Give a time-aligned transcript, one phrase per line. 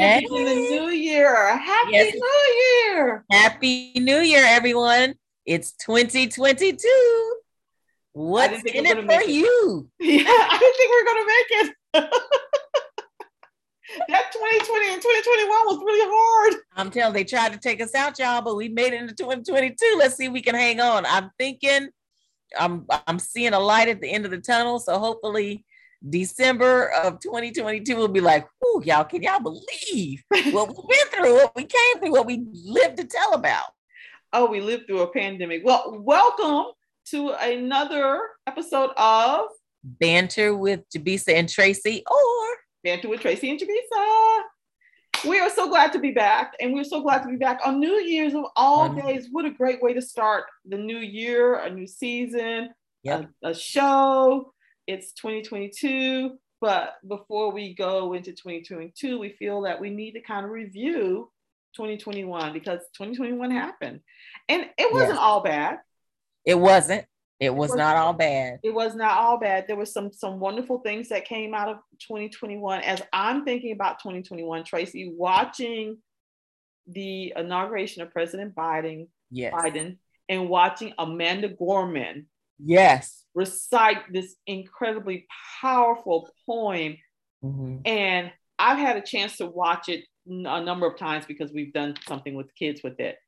[0.00, 1.56] to the new year.
[1.56, 2.14] Happy yes.
[2.14, 3.24] New Year!
[3.30, 5.14] Happy New Year, everyone!
[5.46, 7.36] It's 2022.
[8.12, 9.88] What's in it for you?
[10.00, 11.74] Yeah, I didn't think we are gonna make it.
[14.08, 16.54] that 2020 and 2021 was really hard.
[16.76, 19.96] I'm telling they tried to take us out, y'all, but we made it into 2022.
[19.98, 21.06] Let's see if we can hang on.
[21.06, 21.88] I'm thinking
[22.58, 24.80] I'm I'm seeing a light at the end of the tunnel.
[24.80, 25.64] So hopefully
[26.08, 30.22] December of 2022 will be like, "Ooh, y'all, can y'all believe
[30.52, 33.66] what we've been through, what we came through, what we lived to tell about?"
[34.32, 35.62] Oh, we lived through a pandemic.
[35.64, 36.72] Well, welcome
[37.06, 39.46] to another episode of
[39.82, 42.46] Banter with Jabisa and Tracy, or
[42.82, 44.42] Banter with Tracy and Jabisa.
[45.26, 47.80] We are so glad to be back, and we're so glad to be back on
[47.80, 49.28] New Year's of all days.
[49.30, 53.30] What a great way to start the new year, a new season, yep.
[53.42, 54.52] a, a show
[54.86, 60.44] it's 2022, but before we go into 2022, we feel that we need to kind
[60.44, 61.30] of review
[61.76, 64.00] 2021 because 2021 happened.
[64.48, 65.18] And it wasn't yes.
[65.20, 65.78] all bad.
[66.44, 67.04] It wasn't.
[67.40, 68.60] It was, it was not all bad.
[68.62, 69.64] It was not all bad.
[69.66, 72.80] There was some some wonderful things that came out of 2021.
[72.80, 75.98] As I'm thinking about 2021, Tracy, watching
[76.86, 79.52] the inauguration of President Biden, yes.
[79.52, 82.26] Biden, and watching Amanda Gorman
[82.58, 83.24] Yes.
[83.34, 85.26] Recite this incredibly
[85.60, 86.96] powerful poem.
[87.44, 87.78] Mm-hmm.
[87.84, 91.94] And I've had a chance to watch it a number of times because we've done
[92.06, 93.18] something with kids with it.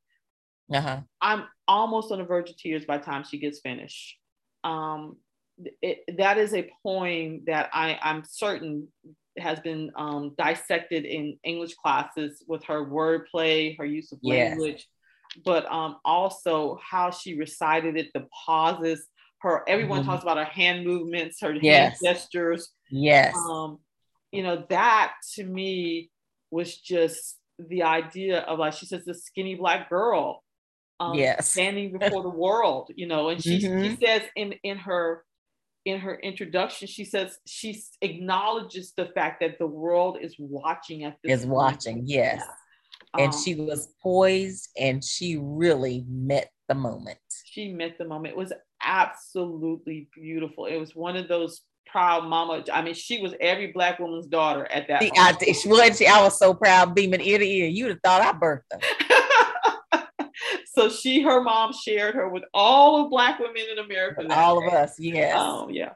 [0.73, 1.01] Uh-huh.
[1.21, 4.17] I'm almost on the verge of tears by the time she gets finished.
[4.65, 5.17] Um,
[5.83, 8.89] it, that is a poem that I, I'm certain
[9.39, 14.87] has been um, dissected in English classes with her wordplay, her use of language,
[15.45, 19.07] but um, also how she recited it, the pauses,
[19.43, 20.11] her everyone mm-hmm.
[20.11, 22.01] talks about her hand movements, her yes.
[22.03, 22.71] hand gestures.
[22.91, 23.37] Yes.
[23.37, 23.79] Um,
[24.33, 26.11] you know, that to me
[26.51, 30.43] was just the idea of like she says the skinny black girl
[31.01, 31.51] um, yes.
[31.51, 33.83] standing before the world, you know, and she, mm-hmm.
[33.83, 35.25] she says in in her
[35.85, 41.17] in her introduction, she says she acknowledges the fact that the world is watching at
[41.23, 41.41] this.
[41.41, 42.43] Is watching, yes.
[42.45, 43.25] Yeah.
[43.25, 47.19] And um, she was poised and she really met the moment.
[47.45, 48.35] She met the moment.
[48.35, 48.53] It was
[48.87, 50.67] absolutely beautiful.
[50.67, 52.65] It was one of those proud mama.
[52.73, 55.01] I mean, she was every black woman's daughter at that.
[55.01, 55.99] The, I, she was.
[55.99, 57.67] She, I was so proud, beaming ear to ear.
[57.67, 58.63] You'd have thought I birthed
[59.93, 60.07] her.
[60.67, 64.27] so she, her mom, shared her with all of black women in America.
[64.31, 65.37] All of us, yes.
[65.37, 65.93] Um, yeah.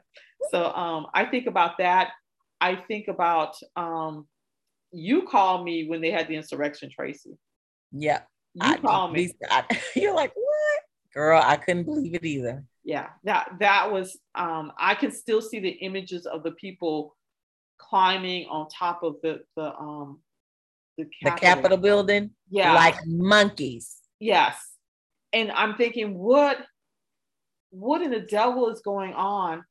[0.51, 2.13] So um, I think about that.
[2.61, 4.27] I think about um,
[4.93, 7.37] you called me when they had the insurrection, Tracy.
[7.93, 8.23] Yeah.
[8.55, 9.33] You called me.
[9.49, 9.65] I,
[9.97, 10.81] you're like, what?
[11.15, 15.61] Girl, I couldn't believe it either yeah that that was um i can still see
[15.61, 17.17] the images of the people
[17.79, 20.21] climbing on top of the the um
[20.97, 24.57] the capitol, the capitol building yeah like monkeys yes
[25.33, 26.59] and i'm thinking what
[27.71, 29.63] what in the devil is going on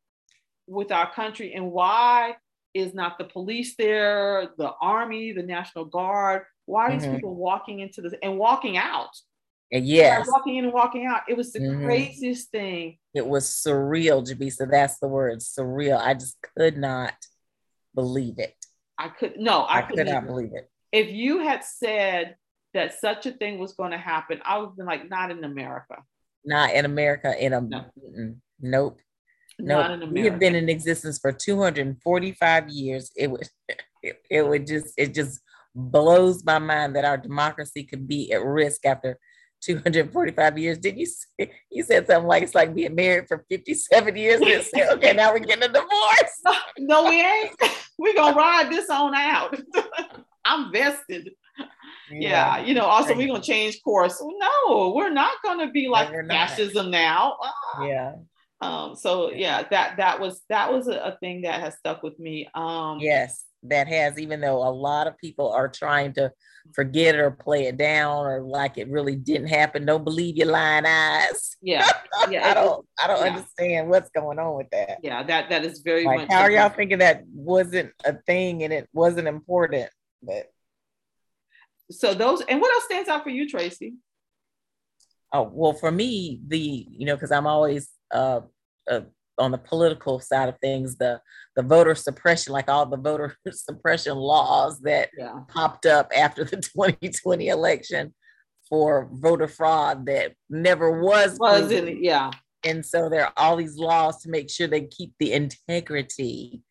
[0.67, 2.33] with our country and why
[2.73, 7.15] is not the police there the army the national guard why are these mm-hmm.
[7.15, 9.09] people walking into this and walking out
[9.71, 10.27] and Yes.
[10.31, 11.21] Walking in and walking out.
[11.27, 11.85] It was the mm-hmm.
[11.85, 12.97] craziest thing.
[13.13, 14.69] It was surreal, Jabisa.
[14.69, 15.99] That's the word, surreal.
[15.99, 17.13] I just could not
[17.95, 18.55] believe it.
[18.97, 20.69] I could no, I, I could not believe it.
[20.91, 22.35] If you had said
[22.73, 25.43] that such a thing was going to happen, I would have been like, not in
[25.43, 26.03] America.
[26.45, 27.33] Not in America.
[27.43, 27.85] In a no.
[28.59, 28.99] nope.
[29.59, 30.11] Nope.
[30.11, 33.11] We have been in existence for 245 years.
[33.15, 33.47] It would
[34.03, 35.41] it, it would just it just
[35.75, 39.19] blows my mind that our democracy could be at risk after
[39.61, 40.77] 245 years.
[40.77, 44.63] Did you say, you said something like it's like being married for 57 years and
[44.63, 45.87] say, okay, now we're getting a divorce.
[46.77, 47.51] No, we ain't.
[47.99, 49.59] We're gonna ride this on out.
[50.45, 51.31] I'm vested.
[52.09, 52.57] Yeah.
[52.57, 52.59] yeah.
[52.59, 54.21] you know, also we're gonna change course.
[54.21, 57.37] No, we're not gonna be like fascism now.
[57.43, 57.83] Ah.
[57.83, 58.13] Yeah.
[58.61, 62.17] Um, so yeah, that that was that was a, a thing that has stuck with
[62.17, 62.47] me.
[62.55, 66.31] Um yes, that has, even though a lot of people are trying to
[66.73, 69.85] forget it or play it down or like it really didn't happen.
[69.85, 71.57] Don't believe your lying eyes.
[71.61, 71.89] Yeah.
[72.29, 72.47] Yeah.
[72.51, 73.31] I don't I don't yeah.
[73.31, 74.99] understand what's going on with that.
[75.03, 78.73] Yeah, that that is very like, how are y'all thinking that wasn't a thing and
[78.73, 79.89] it wasn't important?
[80.21, 80.51] But
[81.91, 83.95] so those and what else stands out for you, Tracy?
[85.33, 88.41] Oh well, for me, the you know, because I'm always uh,
[88.89, 89.01] uh
[89.39, 91.21] on the political side of things, the
[91.55, 95.39] the voter suppression, like all the voter suppression laws that yeah.
[95.47, 98.13] popped up after the 2020 election
[98.69, 102.31] for voter fraud that never was was it yeah.
[102.63, 106.61] And so there are all these laws to make sure they keep the integrity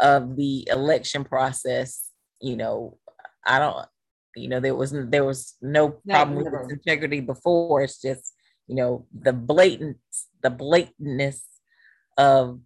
[0.00, 2.08] of the election process,
[2.40, 2.98] you know,
[3.46, 3.86] I don't,
[4.36, 7.82] you know, there was there was no problem no, with integrity before.
[7.82, 8.34] It's just,
[8.66, 9.98] you know, the blatant
[10.42, 11.40] the blatantness
[12.16, 12.60] of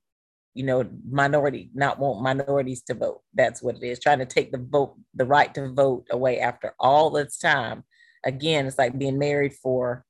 [0.55, 3.23] you know minority not want minorities to vote.
[3.35, 4.01] That's what it is.
[4.01, 7.85] Trying to take the vote the right to vote away after all this time.
[8.25, 10.05] Again it's like being married for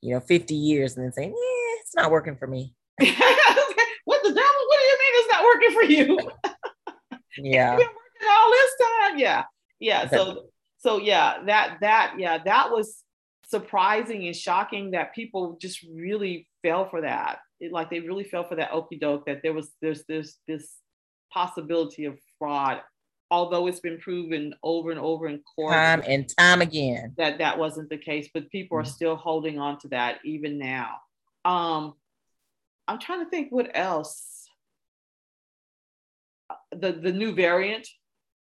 [0.00, 2.74] you know 50 years and then saying yeah it's not working for me.
[4.06, 4.42] What the devil?
[4.42, 6.30] What do you mean it's not working for you?
[7.36, 7.76] Yeah.
[7.76, 7.88] Working
[8.28, 9.18] all this time?
[9.18, 9.44] Yeah.
[9.78, 10.46] Yeah so
[10.78, 13.02] so yeah that that yeah that was
[13.46, 18.44] surprising and shocking that people just really fell for that it, like they really fell
[18.44, 20.76] for that okey doke that there was there's there's this
[21.32, 22.80] possibility of fraud
[23.30, 27.14] although it's been proven over and over in court time and time again.
[27.16, 28.90] that that wasn't the case but people are mm-hmm.
[28.90, 30.96] still holding on to that even now.
[31.44, 31.94] Um
[32.88, 34.48] i'm trying to think what else.
[36.72, 37.86] The the new variant?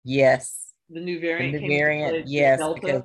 [0.05, 0.73] Yes.
[0.91, 3.03] The new variant the new variant yes because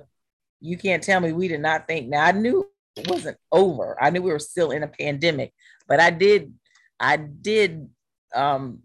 [0.59, 4.09] you can't tell me we did not think now i knew it wasn't over i
[4.09, 5.53] knew we were still in a pandemic
[5.91, 6.53] but I did,
[7.01, 7.89] I did
[8.33, 8.79] um,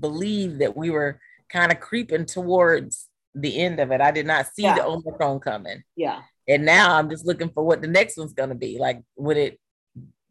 [0.00, 4.00] believe that we were kind of creeping towards the end of it.
[4.00, 4.74] I did not see yeah.
[4.74, 5.84] the Omicron coming.
[5.94, 6.22] Yeah.
[6.48, 8.78] And now I'm just looking for what the next one's going to be.
[8.80, 9.60] Like, would it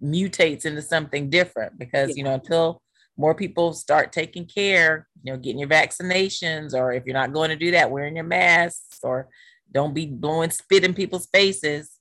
[0.03, 1.79] mutates into something different?
[1.79, 2.15] Because, yeah.
[2.17, 2.81] you know, until
[3.15, 7.49] more people start taking care, you know, getting your vaccinations, or if you're not going
[7.49, 9.29] to do that, wearing your masks, or
[9.71, 11.97] don't be blowing spit in people's faces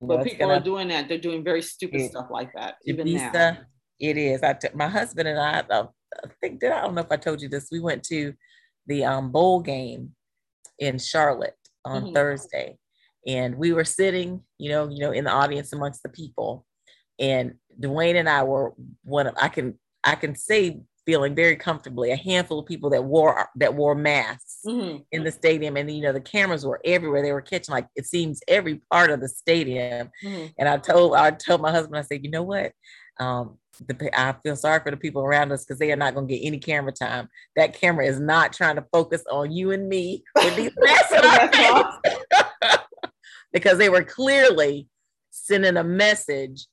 [0.00, 1.08] but people gonna, are doing that.
[1.08, 2.76] They're doing very stupid it, stuff like that.
[2.84, 3.58] Even now.
[4.00, 4.42] It is.
[4.42, 5.84] I took my husband and I, I
[6.40, 7.68] think that I don't know if I told you this.
[7.70, 8.34] We went to
[8.86, 10.14] the um, bowl game
[10.78, 12.14] in Charlotte on mm-hmm.
[12.14, 12.78] Thursday,
[13.26, 16.66] and we were sitting, you know, you know, in the audience amongst the people,
[17.18, 18.74] and Dwayne and I were
[19.04, 23.04] one of I can I can say feeling very comfortably a handful of people that
[23.04, 24.98] wore that wore masks mm-hmm.
[25.12, 28.06] in the stadium and you know the cameras were everywhere they were catching like it
[28.06, 30.46] seems every part of the stadium mm-hmm.
[30.58, 32.72] and i told i told my husband i said you know what
[33.20, 36.28] um the, I feel sorry for the people around us because they are not going
[36.28, 37.28] to get any camera time.
[37.56, 41.98] That camera is not trying to focus on you and me with these masks
[43.52, 44.88] because they were clearly
[45.30, 46.66] sending a message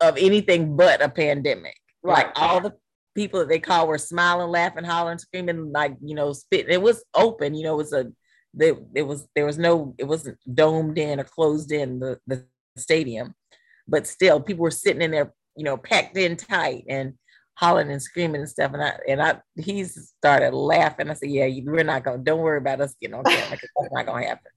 [0.00, 1.76] of anything but a pandemic.
[2.02, 2.26] Right.
[2.26, 2.74] Like all the
[3.14, 6.72] people that they call were smiling, laughing, hollering, screaming, like you know, spitting.
[6.72, 8.12] It was open, you know, it was a
[8.54, 12.44] they, it was there was no it wasn't domed in or closed in the, the
[12.76, 13.34] stadium,
[13.88, 17.14] but still people were sitting in there, you know, packed in tight and
[17.56, 18.72] hollering and screaming and stuff.
[18.72, 21.10] And I and I he started laughing.
[21.10, 23.92] I said, Yeah, we're not gonna don't worry about us getting on camera because that's
[23.92, 24.52] not gonna happen.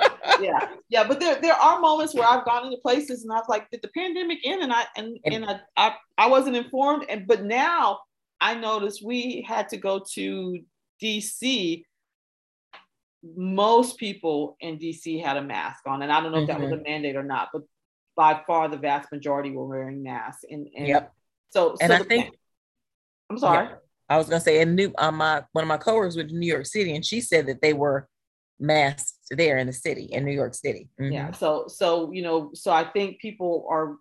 [0.42, 3.48] yeah, yeah, but there there are moments where I've gone into places and I was
[3.48, 4.62] like, did the pandemic end?
[4.62, 7.06] And I and and, and I, I I wasn't informed.
[7.08, 8.00] And but now
[8.40, 10.60] I noticed we had to go to
[11.02, 11.82] DC.
[13.36, 16.50] Most people in DC had a mask on, and I don't know mm-hmm.
[16.50, 16.84] if that was a mm-hmm.
[16.84, 17.62] mandate or not, but
[18.16, 20.44] by far the vast majority were wearing masks.
[20.48, 21.12] And, and yep.
[21.50, 22.34] So, and so I think
[23.30, 23.68] I'm sorry.
[23.68, 23.74] Yeah,
[24.08, 26.66] I was gonna say, and new um, my one of my coworkers with New York
[26.66, 28.08] City, and she said that they were
[28.58, 30.88] masked there in the city in New York City.
[31.00, 31.12] Mm-hmm.
[31.12, 31.30] Yeah.
[31.32, 33.96] So so you know, so I think people are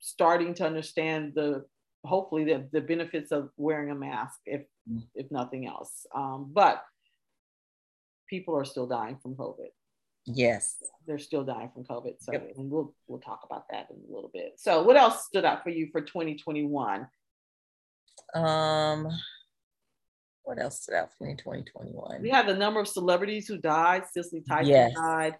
[0.00, 1.64] starting to understand the
[2.04, 5.00] hopefully the, the benefits of wearing a mask if mm-hmm.
[5.14, 6.06] if nothing else.
[6.14, 6.82] Um, but
[8.28, 9.68] people are still dying from COVID.
[10.26, 10.76] Yes.
[11.06, 12.14] They're still dying from COVID.
[12.20, 12.52] So yep.
[12.56, 14.54] and we'll we'll talk about that in a little bit.
[14.56, 17.06] So what else stood out for you for 2021?
[18.34, 19.08] Um
[20.44, 22.22] what else stood out for me in 2021?
[22.22, 24.04] We had the number of celebrities who died.
[24.12, 24.92] Cicely Tyson yes.
[24.94, 25.34] died.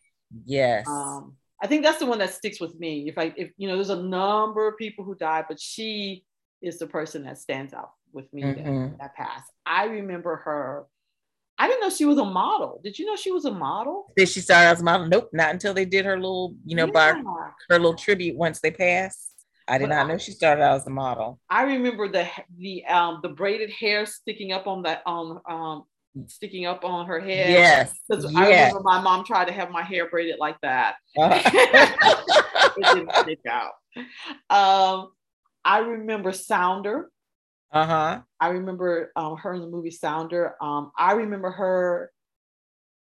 [0.45, 0.87] Yes.
[0.87, 3.09] Um, I think that's the one that sticks with me.
[3.09, 6.25] If I, if you know, there's a number of people who died, but she
[6.63, 8.83] is the person that stands out with me mm-hmm.
[8.83, 9.51] that, that passed.
[9.67, 10.87] I remember her.
[11.59, 12.81] I didn't know she was a model.
[12.83, 14.07] Did you know she was a model?
[14.17, 15.07] Did she start as a model?
[15.09, 16.93] Nope, not until they did her little, you know, yeah.
[16.93, 17.13] by
[17.69, 19.40] her little tribute once they passed.
[19.71, 21.41] I did but not know she started out as a model.
[21.49, 25.85] I remember the the um the braided hair sticking up on that on um
[26.27, 27.51] sticking up on her head.
[27.51, 27.95] Yes.
[28.09, 28.37] Because yes.
[28.37, 30.97] I remember my mom tried to have my hair braided like that.
[31.17, 31.41] Uh-huh.
[32.77, 33.73] it didn't stick out.
[34.51, 35.13] Um,
[35.65, 37.11] I remember Sounder.
[37.73, 38.21] Uh huh.
[38.41, 40.55] I remember um, her in the movie Sounder.
[40.61, 42.11] Um, I remember her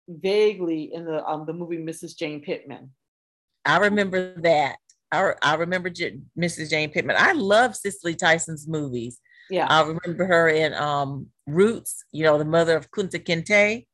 [0.08, 2.16] vaguely in the um, the movie Mrs.
[2.16, 2.92] Jane Pittman.
[3.66, 4.78] I remember that.
[5.12, 6.70] I, I remember J- Mrs.
[6.70, 7.18] Jane Pittman.
[7.20, 9.20] I love Cicely Tyson's movies.
[9.50, 9.68] Yeah.
[9.70, 13.86] I remember her in um, Roots, you know, the mother of Kunta Kinte.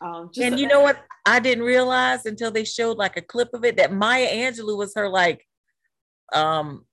[0.00, 0.98] Um, and you know what?
[1.26, 4.94] I didn't realize until they showed like a clip of it that Maya Angelou was
[4.94, 5.44] her like,
[6.32, 6.86] um,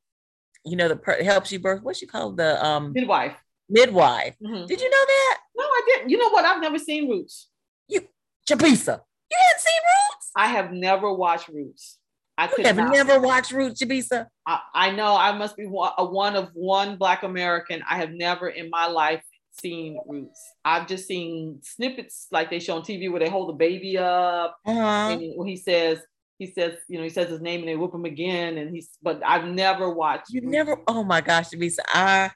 [0.65, 1.84] you know, the per- helps you birth.
[1.84, 3.38] What she called the um midwife.
[3.69, 4.36] Midwife.
[4.43, 4.65] Mm-hmm.
[4.65, 5.38] Did you know that?
[5.55, 6.10] No, I didn't.
[6.10, 6.43] You know what?
[6.45, 7.50] I've never seen Roots.
[7.88, 8.01] You,
[8.50, 9.00] Jabisa,
[9.31, 10.31] you hadn't seen Roots?
[10.36, 12.00] I have never watched Roots.
[12.38, 12.92] I could have not.
[12.92, 14.27] never watched Roots, Jabisa.
[14.46, 17.82] I, I know I must be one, a one of one Black American.
[17.89, 20.39] I have never in my life seen Roots.
[20.65, 24.58] I've just seen snippets like they show on TV where they hold the baby up,
[24.65, 25.13] uh-huh.
[25.13, 26.00] and he says,
[26.38, 28.89] he says, you know, he says his name and they whoop him again, and he's.
[29.01, 30.30] But I've never watched.
[30.30, 30.51] You Roots.
[30.51, 30.77] never?
[30.88, 31.84] Oh my gosh, Teresa!
[31.88, 32.32] I,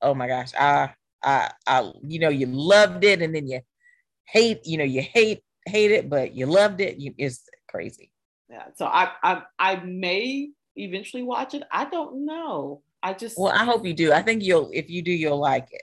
[0.00, 3.60] oh my gosh, I, I, I, you know, you loved it, and then you
[4.24, 6.98] hate, you know, you hate hate it, but you loved it.
[6.98, 8.10] You, it's crazy.
[8.50, 8.64] Yeah.
[8.74, 11.62] So I, I, I may eventually watch it.
[11.70, 12.82] I don't know.
[13.02, 13.38] I just.
[13.38, 14.12] Well, I hope you do.
[14.12, 14.70] I think you'll.
[14.72, 15.82] If you do, you'll like it.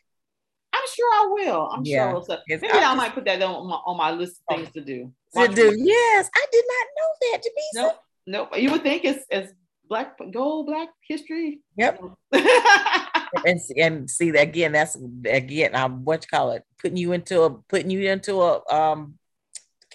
[0.74, 1.70] I'm sure I will.
[1.72, 2.12] I'm yeah.
[2.12, 2.24] sure.
[2.25, 4.82] So maybe I, I, might put that on my on my list of things to
[4.82, 5.12] do.
[5.36, 5.74] To do.
[5.77, 7.43] Yes, I did not know that.
[7.43, 8.03] To be nope.
[8.25, 8.58] Nope.
[8.58, 9.53] You would think it's as
[9.88, 11.60] black gold black history.
[11.77, 12.01] Yep.
[13.46, 14.72] and and see that again.
[14.72, 15.75] That's again.
[15.75, 16.63] I'm what you call it.
[16.82, 19.17] Putting you into a putting you into a um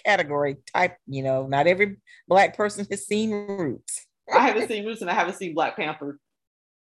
[0.09, 0.97] category type.
[1.07, 1.97] You know, not every
[2.27, 4.05] black person has seen Roots.
[4.33, 6.19] I haven't seen Roots, and I haven't seen Black Panther.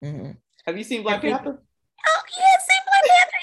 [0.04, 0.32] Mm-hmm.
[0.66, 1.58] Have you seen Black Panther?
[2.06, 3.34] Oh, you haven't seen Black Panther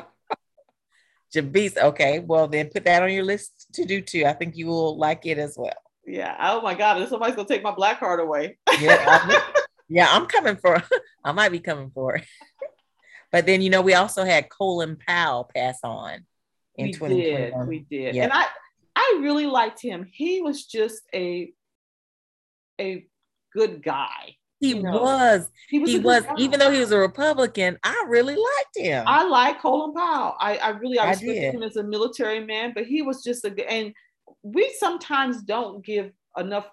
[1.32, 1.76] Jabis.
[1.76, 4.24] Okay, well then put that on your list to do too.
[4.26, 5.72] I think you will like it as well.
[6.06, 6.36] Yeah.
[6.40, 8.58] Oh my God, somebody's gonna take my black card away.
[8.80, 9.40] yeah, I'm,
[9.88, 10.82] yeah, I'm coming for.
[11.24, 12.24] I might be coming for it.
[13.32, 16.24] But then you know we also had Colin Powell pass on
[16.76, 17.50] in we 2021.
[17.50, 18.24] Did, we did, yeah.
[18.24, 18.46] and I
[18.96, 20.06] I really liked him.
[20.10, 21.52] He was just a
[22.80, 23.06] a
[23.52, 24.36] good guy.
[24.60, 25.48] He you know, was.
[25.68, 25.90] He was.
[25.90, 29.04] He was even though he was a Republican, I really liked him.
[29.06, 30.34] I like Colin Powell.
[30.40, 33.70] I, I really I respect him as a military man, but he was just a
[33.70, 33.92] and
[34.42, 36.66] we sometimes don't give enough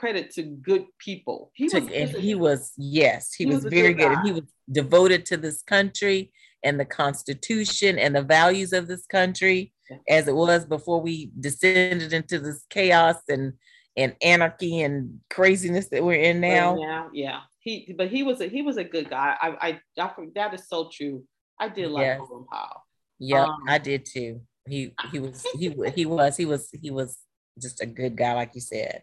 [0.00, 1.50] credit to good people.
[1.54, 4.08] He was and he was yes, he, he was, was very good.
[4.08, 4.18] good.
[4.18, 6.32] And he was devoted to this country
[6.64, 9.74] and the constitution and the values of this country
[10.08, 13.52] as it was before we descended into this chaos and
[13.96, 16.76] and anarchy and craziness that we're in now.
[16.76, 17.40] now, yeah.
[17.58, 19.36] He, but he was a he was a good guy.
[19.40, 21.24] I, I, I that is so true.
[21.58, 22.20] I did like yes.
[22.20, 22.86] Colin Powell.
[23.18, 24.40] Yeah, um, I did too.
[24.66, 27.18] He he was he he was he was he was
[27.60, 29.02] just a good guy, like you said.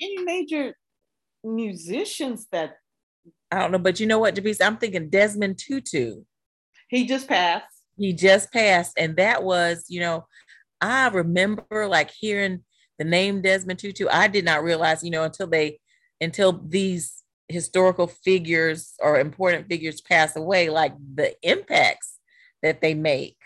[0.00, 0.74] Any major
[1.42, 2.76] musicians that
[3.50, 4.66] I don't know, but you know what, Jabisa?
[4.66, 6.22] I'm thinking Desmond Tutu.
[6.88, 7.64] He just passed.
[7.96, 10.26] He just passed, and that was, you know,
[10.80, 12.64] I remember like hearing
[12.98, 15.80] the name Desmond Tutu, I did not realize, you know, until they,
[16.20, 22.18] until these historical figures or important figures pass away, like the impacts
[22.62, 23.36] that they make.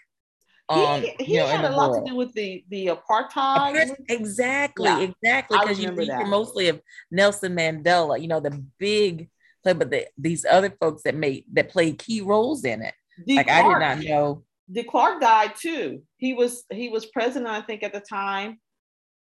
[0.71, 2.07] Um, he, he you know, had a lot world.
[2.07, 3.95] to do with the the apartheid.
[4.09, 5.59] Exactly, yeah, exactly.
[5.59, 9.29] Because you think mostly of Nelson Mandela, you know, the big
[9.63, 12.95] play, but the, these other folks that made that played key roles in it.
[13.27, 13.37] D.
[13.37, 14.45] Like Clark, I did not know.
[14.71, 16.03] De Klerk died too.
[16.17, 18.59] He was he was president, I think, at the time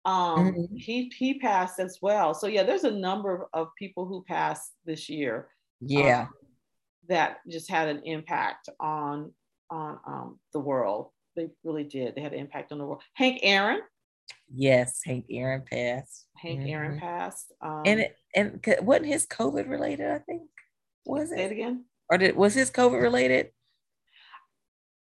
[0.07, 0.75] um, mm-hmm.
[0.75, 2.33] he he passed as well.
[2.33, 5.49] So yeah, there's a number of people who passed this year.
[5.81, 6.29] Yeah, um,
[7.09, 9.33] that just had an impact on
[9.69, 11.09] on um, the world.
[11.37, 12.15] They really did.
[12.15, 13.03] They had an impact on the world.
[13.13, 13.81] Hank Aaron.
[14.53, 16.25] Yes, Hank Aaron passed.
[16.35, 16.69] Hank mm-hmm.
[16.69, 17.53] Aaron passed.
[17.61, 20.09] Um, and it, and wasn't his COVID related?
[20.09, 20.41] I think
[21.05, 21.39] was it?
[21.39, 21.85] it again?
[22.09, 23.51] Or did was his COVID related?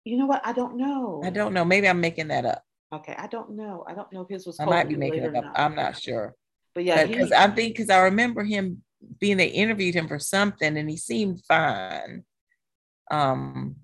[0.06, 0.46] You know what?
[0.46, 1.22] I don't know.
[1.26, 1.66] I don't know.
[1.66, 2.64] Maybe I'm making that up.
[2.94, 3.84] Okay, I don't know.
[3.88, 4.60] I don't know if his was.
[4.60, 5.44] I might be making it up.
[5.44, 5.60] Not.
[5.60, 6.36] I'm not sure.
[6.76, 8.84] But yeah, because I think because I remember him
[9.20, 12.24] being they interviewed him for something and he seemed fine.
[13.10, 13.78] Um,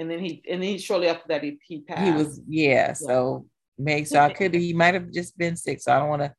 [0.00, 2.02] and then he and then he shortly after that he he passed.
[2.02, 2.70] He was yeah.
[2.70, 2.92] yeah.
[2.94, 3.46] So
[3.78, 5.80] maybe so I could he might have just been sick.
[5.82, 6.34] So I don't want to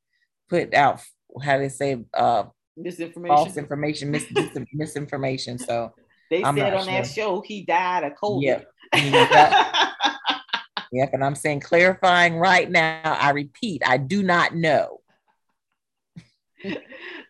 [0.49, 0.99] put out
[1.43, 4.33] how they say uh misinformation, false information, mis-
[4.73, 5.59] misinformation.
[5.59, 5.93] So
[6.31, 6.93] they I'm said on sure.
[6.93, 8.41] that show he died of COVID.
[8.41, 8.67] Yep.
[10.93, 11.11] Yep.
[11.13, 14.99] And I'm saying clarifying right now, I repeat, I do not know.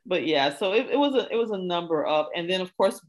[0.04, 2.76] but yeah, so it, it was a it was a number of, and then of
[2.76, 3.00] course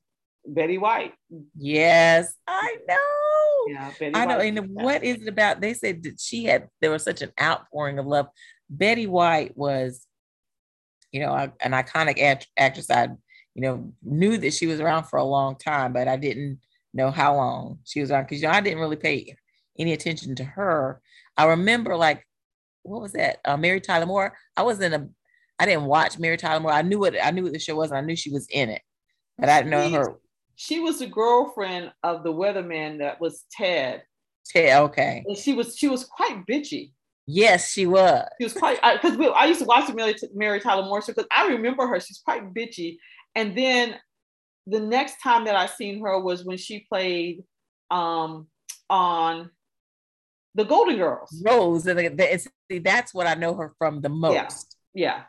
[0.46, 1.14] Betty White.
[1.56, 3.72] Yes, I know.
[3.72, 4.36] Yeah, Betty I know.
[4.38, 4.58] White.
[4.58, 5.60] And what is it about?
[5.60, 8.28] They said that she had there was such an outpouring of love.
[8.68, 10.06] Betty White was,
[11.12, 12.90] you know, an iconic act- actress.
[12.90, 13.08] I,
[13.54, 16.60] you know, knew that she was around for a long time, but I didn't
[16.94, 19.36] know how long she was around because you know I didn't really pay
[19.78, 21.00] any attention to her.
[21.36, 22.26] I remember like,
[22.82, 23.38] what was that?
[23.44, 24.36] Uh, Mary Tyler Moore.
[24.56, 25.08] I was in a,
[25.58, 26.72] I didn't watch Mary Tyler Moore.
[26.72, 28.70] I knew what I knew what the show was, and I knew she was in
[28.70, 28.82] it,
[29.38, 30.14] but I didn't know her.
[30.62, 34.04] She was the girlfriend of the weatherman that was Ted.
[34.46, 35.24] Ted, okay.
[35.26, 36.92] And she was she was quite bitchy.
[37.26, 38.28] Yes, she was.
[38.40, 41.26] She was quite because I, I, used to watch Mary, Mary Tyler Moore show because
[41.36, 41.98] I remember her.
[41.98, 42.98] She's quite bitchy.
[43.34, 43.96] And then
[44.68, 47.42] the next time that I seen her was when she played
[47.90, 48.46] um,
[48.88, 49.50] on
[50.54, 51.42] the Golden Girls.
[51.44, 54.76] Rose, and the, the, see, that's what I know her from the most.
[54.94, 55.22] Yeah.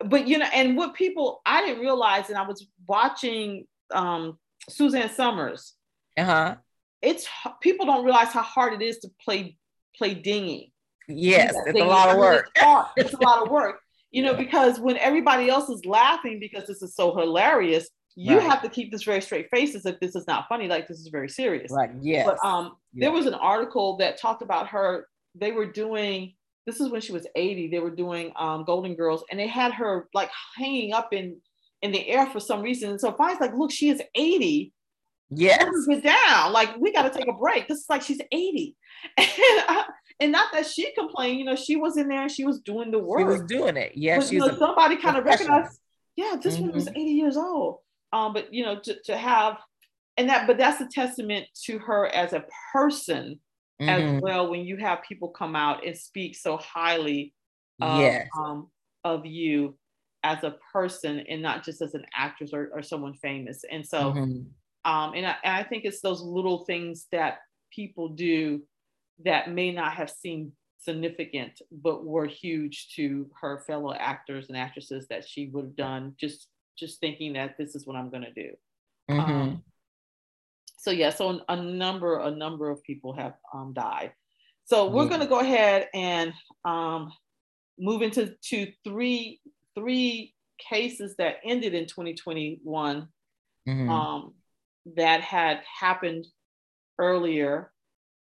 [0.00, 0.08] yeah.
[0.08, 4.36] But you know, and what people I didn't realize, and I was watching um,
[4.68, 5.74] Suzanne Somers.
[6.16, 6.54] Uh huh.
[7.02, 7.26] It's
[7.60, 9.56] people don't realize how hard it is to play
[9.96, 10.72] play dingy.
[11.08, 12.50] Yes, it's a lot of work.
[12.56, 13.80] It's, it's a lot of work.
[14.10, 18.50] You know, because when everybody else is laughing because this is so hilarious, you right.
[18.50, 20.98] have to keep this very straight face as if this is not funny, like this
[20.98, 21.70] is very serious.
[21.70, 21.90] Right.
[22.00, 22.24] Yeah.
[22.24, 23.02] But um, yes.
[23.02, 25.06] there was an article that talked about her.
[25.34, 26.32] They were doing
[26.66, 27.68] this is when she was 80.
[27.68, 31.40] They were doing um, Golden Girls, and they had her like hanging up in
[31.82, 32.90] in the air for some reason.
[32.90, 34.72] And so finally, like, look, she is 80.
[35.30, 35.68] Yes.
[35.88, 36.52] Get down.
[36.52, 37.68] Like, we got to take a break.
[37.68, 38.76] This is like she's 80.
[39.18, 39.28] And,
[39.68, 39.82] uh,
[40.18, 42.90] and not that she complained, you know, she was in there and she was doing
[42.90, 43.20] the work.
[43.20, 43.92] She was doing it.
[43.94, 44.18] Yeah.
[44.18, 45.78] But, you know, somebody kind of recognized,
[46.16, 46.68] yeah, this mm-hmm.
[46.68, 47.80] one was 80 years old.
[48.12, 49.58] Um, but you know, to, to have
[50.16, 53.40] and that, but that's a testament to her as a person
[53.80, 53.88] mm-hmm.
[53.88, 54.50] as well.
[54.50, 57.34] When you have people come out and speak so highly
[57.80, 58.28] of, yes.
[58.38, 58.70] um,
[59.04, 59.76] of you
[60.26, 63.64] as a person and not just as an actress or, or someone famous.
[63.70, 64.90] And so, mm-hmm.
[64.90, 67.38] um, and I, I think it's those little things that
[67.72, 68.62] people do
[69.24, 75.06] that may not have seemed significant, but were huge to her fellow actors and actresses
[75.08, 78.32] that she would have done just just thinking that this is what I'm going to
[78.32, 78.50] do.
[79.10, 79.32] Mm-hmm.
[79.32, 79.62] Um,
[80.76, 84.12] so yeah, so a number a number of people have um, died.
[84.64, 85.08] So we're yeah.
[85.10, 86.32] going to go ahead and
[86.64, 87.12] um,
[87.78, 89.40] move into to three
[89.76, 93.08] three cases that ended in 2021
[93.68, 93.90] mm-hmm.
[93.90, 94.34] um,
[94.96, 96.26] that had happened
[96.98, 97.70] earlier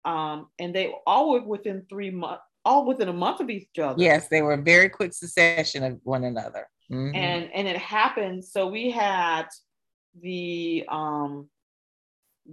[0.04, 4.02] um, and they all were within three months, all within a month of each other.
[4.02, 6.66] Yes, they were very quick succession of one another.
[6.90, 7.14] Mm-hmm.
[7.14, 8.44] And and it happened.
[8.44, 9.46] So we had
[10.20, 11.48] the um,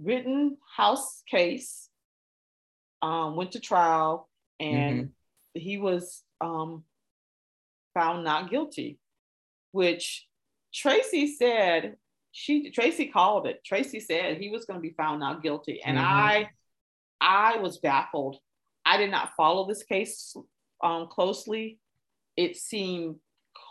[0.00, 1.88] Rittenhouse case
[3.02, 4.28] um, went to trial,
[4.60, 5.60] and mm-hmm.
[5.60, 6.84] he was um,
[7.98, 8.98] found not guilty,
[9.72, 10.26] which
[10.72, 11.96] Tracy said
[12.32, 13.64] she Tracy called it.
[13.64, 16.06] Tracy said he was going to be found not guilty, and mm-hmm.
[16.06, 16.48] I
[17.20, 18.36] I was baffled.
[18.84, 20.36] I did not follow this case
[20.82, 21.78] um, closely.
[22.36, 23.16] It seemed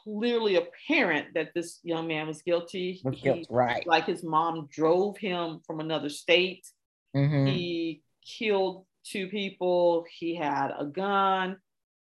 [0.03, 3.01] clearly apparent that this young man was guilty.
[3.03, 3.87] Was he, right.
[3.87, 6.67] Like his mom drove him from another state.
[7.15, 7.47] Mm-hmm.
[7.47, 10.05] He killed two people.
[10.19, 11.57] He had a gun.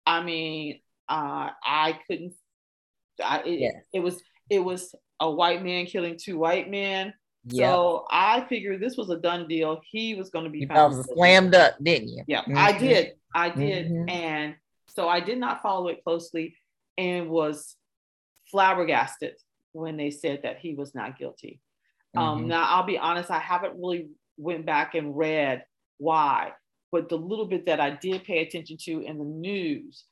[0.06, 2.34] I mean, uh, I couldn't.
[3.24, 3.70] I, it, yeah.
[3.94, 7.14] it was it was a white man killing two white men.
[7.46, 7.72] Yeah.
[7.72, 9.82] So I figured this was a done deal.
[9.90, 12.24] He was going to be was slammed up, didn't you?
[12.28, 12.58] Yeah, mm-hmm.
[12.58, 13.14] I did.
[13.36, 13.88] I did.
[13.88, 14.10] Mm-hmm.
[14.10, 14.56] And
[14.88, 16.56] so I did not follow it closely
[16.98, 17.76] and was
[18.50, 19.34] flabbergasted
[19.74, 21.62] when they said that he was not guilty.
[22.16, 22.42] Um, mm-hmm.
[22.44, 25.64] Um, now I'll be honest, I haven't really went back and read
[25.98, 26.52] why,
[26.92, 30.06] but the little bit that I did pay attention to in the news,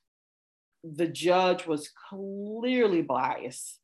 [0.84, 3.80] the judge was clearly biased.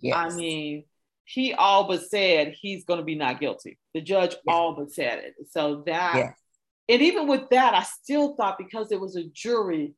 [0.00, 0.16] Yes.
[0.16, 0.84] I mean,
[1.24, 3.78] he all but said he's going to be not guilty.
[3.94, 4.40] The judge yes.
[4.46, 5.34] all but said it.
[5.50, 6.34] So that, yes.
[6.88, 9.94] and even with that, I still thought because it was a jury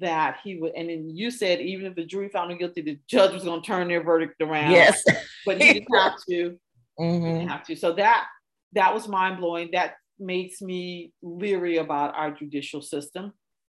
[0.00, 2.98] that he would, and then you said even if the jury found him guilty, the
[3.08, 4.72] judge was going to turn their verdict around.
[4.72, 5.02] Yes,
[5.44, 6.58] but he didn't have to.
[6.98, 7.26] Mm-hmm.
[7.26, 7.76] He didn't have to.
[7.76, 8.26] So that
[8.72, 9.70] that was mind blowing.
[9.72, 13.32] That makes me leery about our judicial system.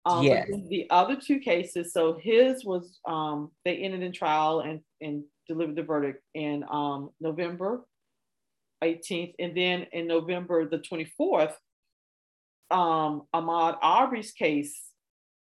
[0.07, 0.49] Um, yes.
[0.69, 5.77] the other two cases, so his was um, they ended in trial and and delivered
[5.77, 7.85] the verdict in um, November
[8.83, 9.35] 18th.
[9.39, 11.55] And then in November the 24th,
[12.71, 14.81] um, Ahmaud Arbery's case,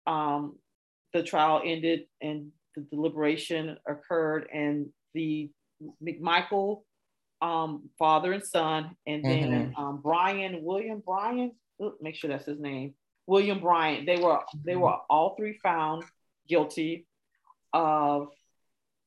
[0.07, 0.57] um,
[1.13, 5.51] the trial ended and the deliberation occurred, and the
[6.03, 6.83] McMichael
[7.43, 9.83] um, father and son, and then mm-hmm.
[9.83, 11.53] um, Bryan William Bryan,
[12.01, 12.95] make sure that's his name,
[13.27, 14.07] William Bryant.
[14.07, 16.05] They were they were all three found
[16.49, 17.07] guilty
[17.73, 18.29] of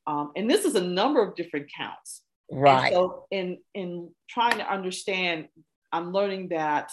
[0.07, 2.23] um, and this is a number of different counts.
[2.51, 2.85] Right.
[2.85, 5.47] And so in in trying to understand,
[5.91, 6.91] I'm learning that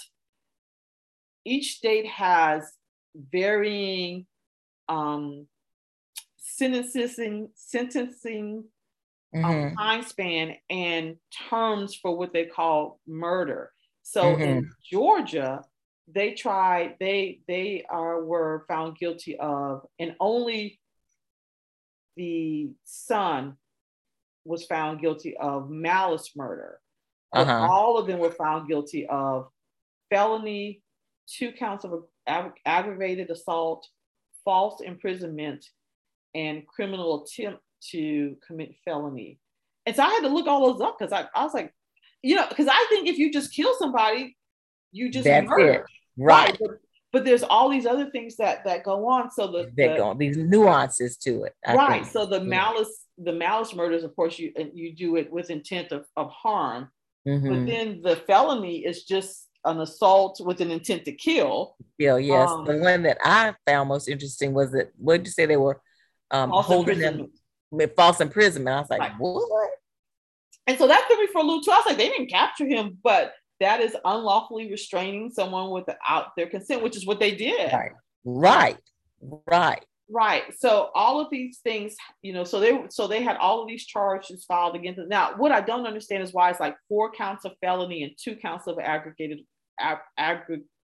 [1.45, 2.71] each state has
[3.15, 4.27] varying
[4.89, 5.47] um,
[6.37, 8.65] sentencing sentencing
[9.35, 9.67] um, mm-hmm.
[9.69, 11.17] um, time span and
[11.49, 13.73] terms for what they call murder.
[14.03, 14.43] So mm-hmm.
[14.43, 15.65] in Georgia,
[16.09, 20.79] they tried they they are were found guilty of and only
[22.17, 23.57] the son
[24.45, 26.81] was found guilty of malice murder.
[27.33, 27.67] Uh-huh.
[27.69, 29.49] All of them were found guilty of
[30.09, 30.83] felony,
[31.27, 33.87] two counts of ag- aggravated assault,
[34.45, 35.67] false imprisonment,
[36.35, 39.39] and criminal attempt to commit felony.
[39.85, 41.73] And so I had to look all those up because I, I was like,
[42.23, 44.37] you know, because I think if you just kill somebody,
[44.97, 45.47] you just That's.
[45.47, 45.53] It.
[45.53, 45.83] Right.
[46.17, 46.57] right.
[46.59, 46.71] But,
[47.13, 49.31] but, there's all these other things that that go on.
[49.31, 51.55] So the, the go, these nuances to it.
[51.65, 52.03] I right.
[52.03, 52.13] Think.
[52.13, 56.07] So the malice, the malice murders, of course, you you do it with intent of,
[56.17, 56.89] of harm.
[57.27, 57.49] Mm-hmm.
[57.49, 61.75] But then the felony is just an assault with an intent to kill.
[61.99, 62.49] Yeah, yes.
[62.49, 65.57] Um, the one that I found most interesting was that what did you say they
[65.57, 65.81] were
[66.31, 67.33] um, holding them
[67.71, 68.77] with false imprisonment?
[68.77, 69.15] I was like, right.
[69.19, 69.71] what?
[70.69, 71.71] And so that threw me for a loop too.
[71.71, 76.49] I was like, they didn't capture him, but that is unlawfully restraining someone without their
[76.49, 77.73] consent, which is what they did.
[77.73, 77.93] Right.
[78.25, 78.79] Right.
[79.47, 79.85] Right.
[80.09, 80.45] Right.
[80.57, 83.87] So all of these things, you know, so they so they had all of these
[83.87, 85.09] charges filed against them.
[85.09, 88.37] Now, what I don't understand is why it's like four counts of felony and two
[88.37, 89.41] counts of aggregated
[89.81, 90.39] ag, ag,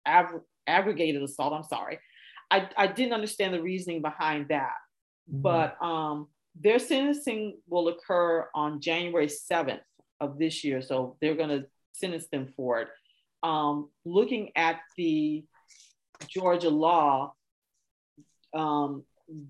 [0.05, 0.25] ag,
[0.67, 1.53] aggregated assault.
[1.53, 1.99] I'm sorry.
[2.51, 4.73] I, I didn't understand the reasoning behind that.
[5.31, 5.41] Mm-hmm.
[5.41, 6.27] But um
[6.59, 9.81] their sentencing will occur on January 7th
[10.21, 10.81] of this year.
[10.81, 11.65] So they're going to
[11.99, 12.87] sentence them for it.
[13.43, 15.45] Um, looking at the
[16.27, 17.33] Georgia law,
[18.53, 19.03] um,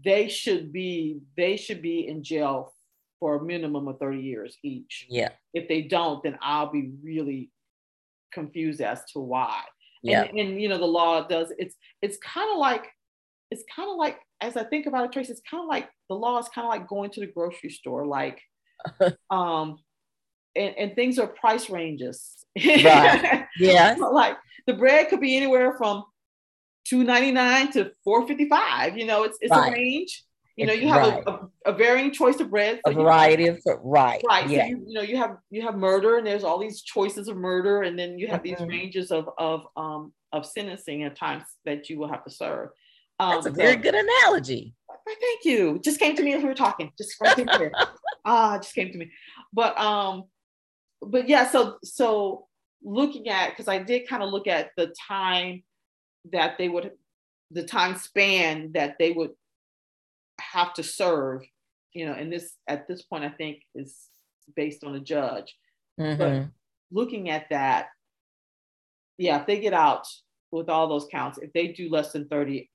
[0.04, 2.74] they should be they should be in jail
[3.20, 5.06] for a minimum of 30 years each.
[5.10, 5.30] Yeah.
[5.54, 7.52] If they don't, then I'll be really
[8.34, 9.62] confused as to why.
[10.04, 10.24] Yeah.
[10.24, 12.88] And, and you know, the law does it's it's kind of like
[13.52, 16.16] it's kind of like as I think about it, Trace, it's kind of like the
[16.16, 18.42] law is kind of like going to the grocery store, like
[19.30, 19.80] um
[20.56, 22.32] and, and things are price ranges.
[22.58, 23.46] Right.
[23.58, 23.96] Yeah.
[23.96, 24.36] like
[24.68, 26.04] the bread could be anywhere from
[26.86, 28.98] 299 to 455.
[28.98, 29.70] You know, it's it's right.
[29.70, 30.24] a range.
[30.56, 31.24] You know, you have right.
[31.26, 32.80] a, a, a, varying choice of bread.
[32.86, 34.22] So a variety have, of right.
[34.26, 34.50] Right.
[34.50, 34.64] Yeah.
[34.64, 37.36] So you, you, know, you have you have murder and there's all these choices of
[37.36, 38.64] murder, and then you have mm-hmm.
[38.64, 42.70] these ranges of of um of sentencing at times that you will have to serve.
[43.20, 44.74] Um, That's a very so, good analogy.
[45.06, 45.80] Thank you.
[45.84, 46.92] Just came to me as we were talking.
[46.98, 47.72] Just right here.
[48.26, 49.12] ah, just came to me.
[49.54, 50.24] But um,
[51.02, 52.48] but yeah, so so
[52.84, 55.64] looking at because I did kind of look at the time
[56.32, 56.92] that they would
[57.52, 59.32] the time span that they would
[60.40, 61.44] have to serve,
[61.94, 63.96] you know, and this at this point I think is
[64.56, 65.56] based on a judge.
[66.00, 66.18] Mm-hmm.
[66.18, 66.46] But
[66.92, 67.88] looking at that,
[69.18, 70.08] yeah, if they get out
[70.52, 72.70] with all those counts, if they do less than 30,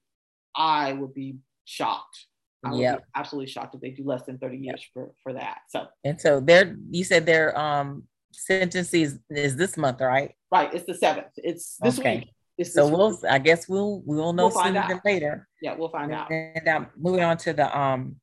[0.57, 2.27] I would be shocked.
[2.65, 5.59] I would be absolutely shocked if they do less than 30 years for, for that.
[5.69, 10.35] So and so they're you said they're um sentence is, is this month, right?
[10.53, 10.73] Right.
[10.73, 11.29] It's the seventh.
[11.37, 12.19] It's this okay.
[12.19, 12.31] week.
[12.59, 13.21] It's so we'll week.
[13.29, 15.49] I guess we'll we'll know we'll sooner than later.
[15.63, 16.31] Yeah, we'll find and, out.
[16.31, 18.17] And um, moving on to the um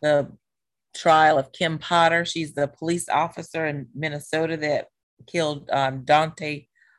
[0.00, 0.30] the
[0.94, 2.24] trial of Kim Potter.
[2.24, 4.86] She's the police officer in Minnesota that
[5.26, 6.04] killed um,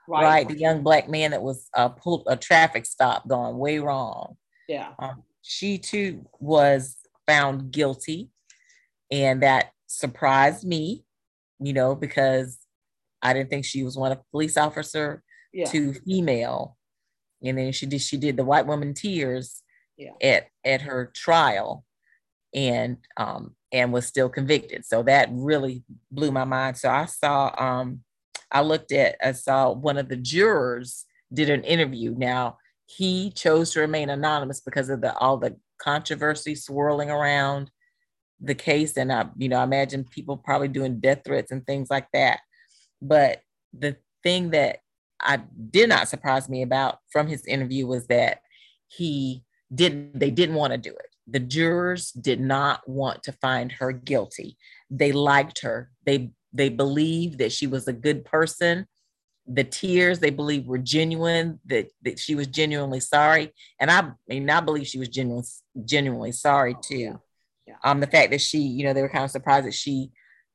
[0.07, 3.79] Wright, right, the young black man that was uh, pulled a traffic stop going way
[3.79, 4.37] wrong.
[4.67, 4.91] Yeah.
[4.99, 8.29] Um, she too was found guilty,
[9.09, 11.05] and that surprised me,
[11.59, 12.57] you know, because
[13.21, 15.65] I didn't think she was one of police officer yeah.
[15.67, 16.77] to female.
[17.43, 19.61] And then she did she did the white woman tears
[19.97, 20.11] yeah.
[20.21, 21.83] at at her trial
[22.53, 24.85] and um and was still convicted.
[24.85, 26.77] So that really blew my mind.
[26.77, 28.01] So I saw um
[28.51, 32.15] I looked at I saw one of the jurors did an interview.
[32.17, 37.69] Now he chose to remain anonymous because of the all the controversy swirling around
[38.41, 41.89] the case and I you know I imagine people probably doing death threats and things
[41.89, 42.39] like that.
[43.01, 43.41] But
[43.73, 44.79] the thing that
[45.21, 48.39] I did not surprise me about from his interview was that
[48.87, 49.43] he
[49.73, 51.07] didn't they didn't want to do it.
[51.27, 54.57] The jurors did not want to find her guilty.
[54.89, 55.91] They liked her.
[56.05, 58.87] They they believed that she was a good person.
[59.47, 63.53] The tears they believed were genuine that, that she was genuinely sorry.
[63.79, 65.43] And i, mean i believe she was genuine,
[65.83, 66.97] genuinely sorry oh, too.
[66.97, 67.09] yeah.
[67.09, 67.17] Yeah.
[67.83, 70.11] Um the fact that she you know they were kind of surprised that she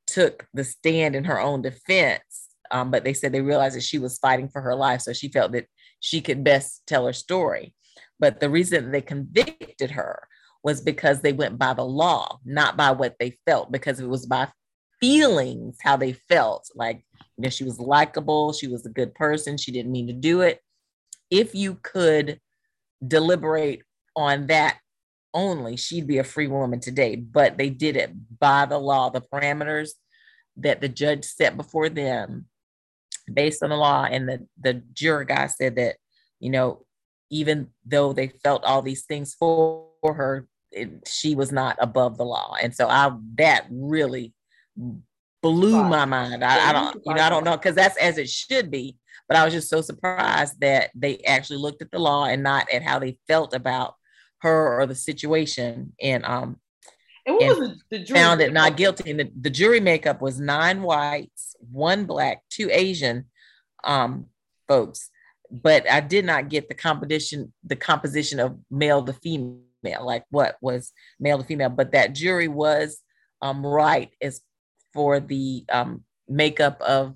[0.07, 3.99] took the stand in her own defense um, but they said they realized that she
[3.99, 5.67] was fighting for her life so she felt that
[6.01, 7.75] she could best tell her story.
[8.19, 10.27] But the reason they convicted her
[10.63, 14.27] was because they went by the law not by what they felt because it was
[14.27, 14.49] by
[15.01, 16.71] feelings how they felt.
[16.75, 17.05] Like
[17.37, 20.41] you know she was likable she was a good person she didn't mean to do
[20.43, 20.61] it.
[21.31, 22.41] If you could
[23.07, 23.83] deliberate
[24.17, 24.79] on that
[25.33, 29.21] only she'd be a free woman today but they did it by the law the
[29.21, 29.91] parameters
[30.57, 32.47] that the judge set before them
[33.33, 35.97] based on the law and the the juror guy said that
[36.41, 36.85] you know
[37.31, 42.25] even though they felt all these things for her it, she was not above the
[42.25, 44.35] law and so i that really
[45.43, 46.45] blew my mind.
[46.45, 48.97] I, I don't, you know, I don't know because that's as it should be.
[49.29, 52.69] But I was just so surprised that they actually looked at the law and not
[52.73, 53.95] at how they felt about
[54.43, 55.93] her or the situation.
[56.01, 56.59] And um,
[57.27, 59.11] and what and was the, the jury found it not guilty.
[59.11, 63.27] And the, the jury makeup was nine whites, one black, two Asian,
[63.85, 64.27] um,
[64.69, 65.11] folks,
[65.51, 70.57] but I did not get the composition the composition of male to female, like what
[70.61, 71.71] was male to female.
[71.71, 73.01] But that jury was
[73.43, 74.41] um, right as
[74.93, 77.15] for the um, makeup of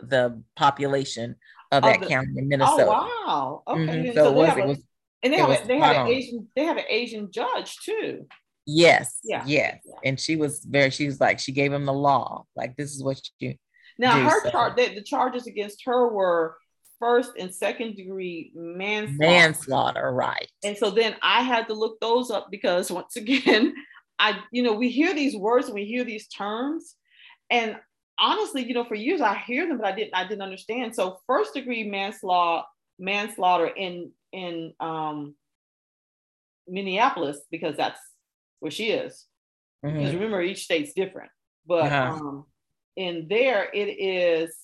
[0.00, 1.36] the population
[1.72, 2.86] of that the, county in Minnesota.
[2.88, 3.62] Oh wow!
[3.66, 4.06] Okay, mm-hmm.
[4.08, 4.78] so, so, it was, it was,
[5.24, 8.26] and they have a, they had an Asian they had an Asian judge too.
[8.66, 9.18] Yes.
[9.24, 9.42] Yeah.
[9.46, 9.80] Yes.
[9.84, 9.94] Yeah.
[10.04, 10.90] And she was very.
[10.90, 12.44] She was like she gave him the law.
[12.54, 13.54] Like this is what you.
[13.98, 14.50] Now her so.
[14.50, 14.76] charge.
[14.76, 16.56] The, the charges against her were
[16.98, 19.18] first and second degree manslaughter.
[19.18, 20.50] Manslaughter, right?
[20.62, 23.74] And so then I had to look those up because once again,
[24.18, 26.94] I you know we hear these words and we hear these terms,
[27.50, 27.76] and
[28.18, 30.94] honestly, you know, for years I hear them, but I didn't I didn't understand.
[30.94, 32.66] So first degree manslaughter
[32.98, 35.34] manslaughter in in um,
[36.68, 38.00] Minneapolis because that's
[38.60, 39.26] where she is.
[39.84, 39.98] Mm-hmm.
[39.98, 41.30] Because remember, each state's different.
[41.66, 42.12] But uh-huh.
[42.12, 42.46] um,
[42.96, 44.56] in there, it is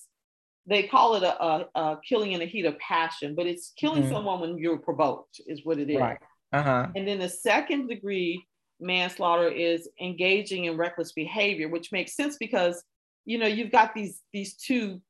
[0.67, 4.03] they call it a, a, a, killing in the heat of passion, but it's killing
[4.03, 4.11] mm-hmm.
[4.11, 5.99] someone when you're provoked, is what it is.
[5.99, 6.19] Right.
[6.53, 6.87] Uh-huh.
[6.95, 8.45] And then the second degree
[8.79, 12.83] manslaughter is engaging in reckless behavior, which makes sense because
[13.25, 15.01] you know you've got these these two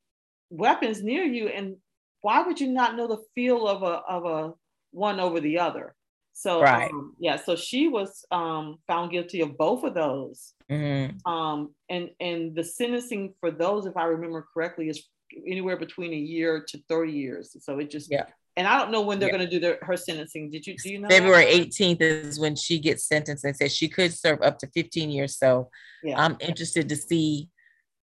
[0.50, 1.76] weapons near you, and
[2.22, 4.54] why would you not know the feel of a of a
[4.92, 5.94] one over the other?
[6.32, 6.90] So right.
[6.90, 10.54] Um, yeah, so she was um, found guilty of both of those.
[10.70, 11.30] Mm-hmm.
[11.30, 15.04] Um, and and the sentencing for those, if I remember correctly, is
[15.46, 17.56] anywhere between a year to 30 years.
[17.60, 18.26] So it just yeah.
[18.56, 19.36] And I don't know when they're yeah.
[19.38, 20.50] going to do their, her sentencing.
[20.50, 21.08] Did you do you know?
[21.08, 21.70] February that?
[21.70, 23.44] 18th is when she gets sentenced.
[23.44, 25.38] and says she could serve up to 15 years.
[25.38, 25.70] So
[26.02, 26.22] yeah.
[26.22, 27.48] I'm interested to see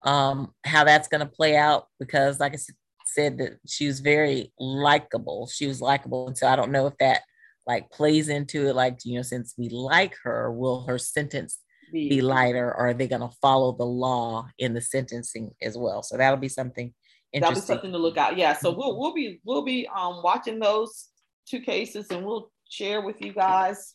[0.03, 2.75] um, how that's going to play out because, like I said,
[3.15, 5.49] that she was very likable.
[5.53, 7.23] She was likable, and so I don't know if that
[7.67, 8.77] like plays into it.
[8.77, 11.59] Like you know, since we like her, will her sentence
[11.93, 15.77] be, be lighter, or are they going to follow the law in the sentencing as
[15.77, 16.03] well?
[16.03, 16.93] So that'll be something
[17.33, 17.41] interesting.
[17.41, 18.37] that'll be something to look out.
[18.37, 21.09] Yeah, so we'll we'll be we'll be um watching those
[21.49, 23.93] two cases and we'll share with you guys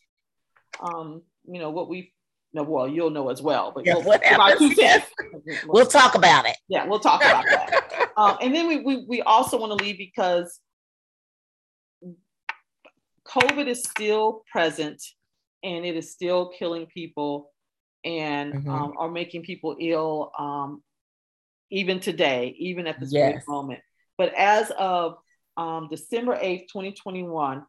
[0.80, 2.12] um you know what we
[2.52, 4.22] no well you'll know as well but yeah, we'll, what
[5.66, 7.79] we'll talk about it yeah we'll talk about that
[8.16, 10.60] um, and then we, we we also want to leave because
[13.26, 15.02] covid is still present
[15.62, 17.50] and it is still killing people
[18.04, 18.70] and mm-hmm.
[18.70, 20.82] um, are making people ill um,
[21.70, 23.44] even today, even at this yes.
[23.46, 23.80] moment.
[24.18, 25.16] But as of
[25.56, 27.64] um, December 8th, 2021,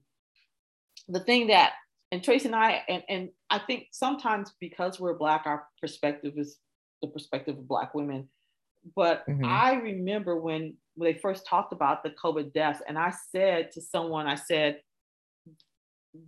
[1.09, 1.73] the thing that,
[2.13, 6.59] and Tracy and I, and, and I think sometimes because we're Black, our perspective is
[7.01, 8.29] the perspective of Black women.
[8.95, 9.45] But mm-hmm.
[9.45, 13.81] I remember when, when they first talked about the COVID deaths, and I said to
[13.81, 14.81] someone, I said,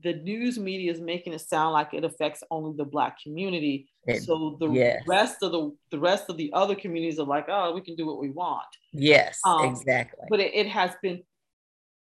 [0.02, 3.88] the news media is making it sound like it affects only the black community.
[4.06, 5.02] It, so the yes.
[5.06, 8.06] rest of the the rest of the other communities are like oh we can do
[8.06, 8.66] what we want.
[8.92, 10.26] Yes um, exactly.
[10.30, 11.22] but it, it, has been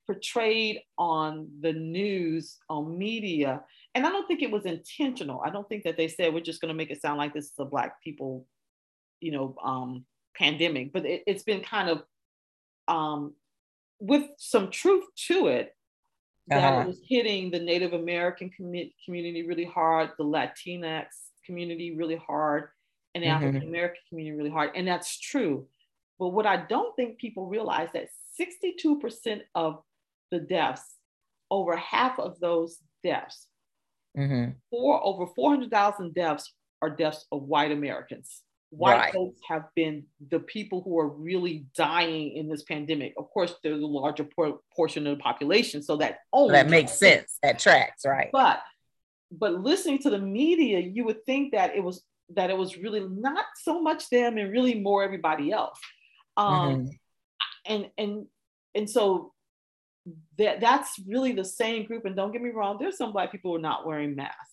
[0.06, 3.62] portrayed on the news on media
[3.94, 5.40] and i don't think it was intentional.
[5.44, 7.46] I don't think that they said we're just going to make it sound like this
[7.46, 8.46] is a black people
[9.20, 10.04] you know um
[10.36, 12.02] pandemic but it, it's been kind of
[12.88, 13.34] um
[14.00, 15.74] with some truth to it
[16.48, 16.88] that uh-huh.
[16.88, 21.06] was hitting the Native American com- community really hard, the Latinx
[21.46, 22.68] community really hard,
[23.14, 23.36] and the mm-hmm.
[23.36, 24.70] African American community really hard.
[24.74, 25.66] And that's true.
[26.18, 28.08] But what I don't think people realize that
[28.40, 29.82] 62% of
[30.30, 30.96] the deaths,
[31.50, 33.46] over half of those deaths,
[34.18, 34.52] mm-hmm.
[34.70, 39.12] for over 400,000 deaths are deaths of white Americans white right.
[39.12, 43.12] folks have been the people who are really dying in this pandemic.
[43.18, 46.92] Of course, there's a larger por- portion of the population, so that only that makes
[46.92, 47.38] sense.
[47.42, 48.30] That tracks, right?
[48.32, 48.62] But
[49.30, 53.00] but listening to the media, you would think that it was that it was really
[53.00, 55.78] not so much them and really more everybody else.
[56.36, 56.86] Um, mm-hmm.
[57.66, 58.26] And and
[58.74, 59.32] and so
[60.38, 62.06] that that's really the same group.
[62.06, 64.51] And don't get me wrong, there's some black people who are not wearing masks.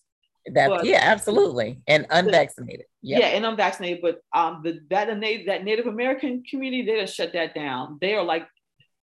[0.54, 2.86] That but, yeah, absolutely, and unvaccinated.
[3.02, 3.22] Yep.
[3.22, 4.02] Yeah, and unvaccinated.
[4.02, 7.98] But um, the that native that Native American community they just shut that down.
[8.02, 8.48] They are like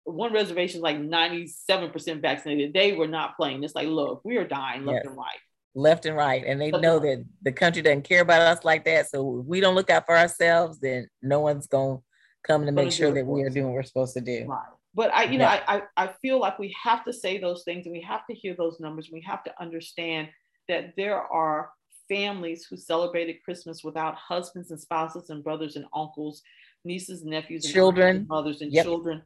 [0.05, 2.73] one reservation is like ninety seven percent vaccinated.
[2.73, 3.63] They were not playing.
[3.63, 5.07] It's like, look, we are dying left yes.
[5.07, 5.39] and right.
[5.75, 8.85] Left and right, and they left know that the country doesn't care about us like
[8.85, 9.09] that.
[9.09, 11.97] So if we don't look out for ourselves, then no one's gonna
[12.43, 14.45] come to make sure that we are doing what we're supposed to do.
[14.47, 14.63] Right.
[14.93, 17.85] But I, you know, I, I I feel like we have to say those things,
[17.85, 19.07] and we have to hear those numbers.
[19.07, 20.29] and We have to understand
[20.67, 21.69] that there are
[22.07, 26.41] families who celebrated Christmas without husbands and spouses and brothers and uncles,
[26.83, 28.85] nieces and nephews, and children, and mothers and yep.
[28.85, 29.21] children.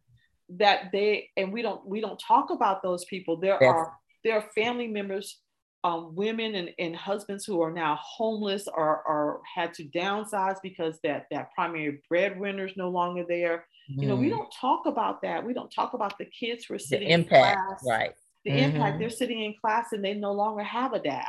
[0.50, 3.38] That they and we don't we don't talk about those people.
[3.38, 3.70] There yes.
[3.70, 5.40] are there are family members,
[5.84, 11.00] um, women and, and husbands who are now homeless or, or had to downsize because
[11.04, 13.66] that that primary breadwinner is no longer there.
[13.92, 14.02] Mm.
[14.02, 14.38] You know, we mm.
[14.38, 15.46] don't talk about that.
[15.46, 17.84] We don't talk about the kids who are sitting the impact, in class.
[17.88, 18.14] Right
[18.46, 18.76] the mm-hmm.
[18.76, 21.26] impact they're sitting in class and they no longer have a dad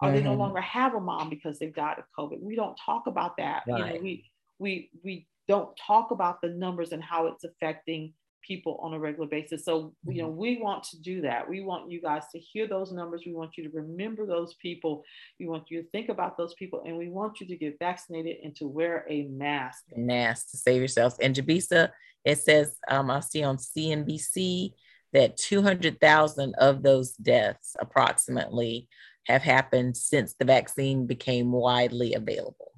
[0.00, 0.16] or mm-hmm.
[0.16, 0.40] they no mm-hmm.
[0.40, 3.78] longer have a mom because they've died of covid we don't talk about that right.
[3.78, 4.24] you know we
[4.58, 8.12] we we don't talk about the numbers and how it's affecting
[8.46, 10.38] people on a regular basis so you know mm-hmm.
[10.38, 13.50] we want to do that we want you guys to hear those numbers we want
[13.56, 15.02] you to remember those people
[15.40, 18.36] we want you to think about those people and we want you to get vaccinated
[18.44, 21.90] and to wear a mask mask to save yourselves and jabisa
[22.24, 24.72] it says um, i see on cnbc
[25.12, 28.88] that 200,000 of those deaths approximately
[29.26, 32.72] have happened since the vaccine became widely available.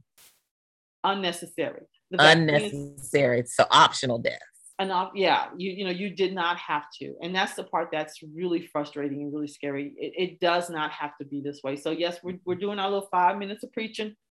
[1.04, 1.82] Unnecessary.
[2.12, 3.44] Unnecessary.
[3.46, 4.42] So optional deaths.
[4.80, 8.22] And yeah, you you know you did not have to, and that's the part that's
[8.22, 9.92] really frustrating and really scary.
[9.98, 11.74] It, it does not have to be this way.
[11.74, 14.14] So yes, we're we're doing our little five minutes of preaching.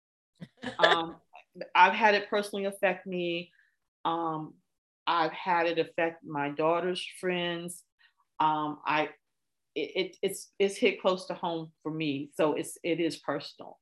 [0.80, 1.16] Um,
[1.74, 3.50] I've had it personally affect me.
[4.04, 4.54] Um,
[5.08, 7.84] I've had it affect my daughter's friends
[8.40, 9.10] um, I
[9.76, 12.30] it, it's it's hit close to home for me.
[12.36, 13.78] So it's it is personal.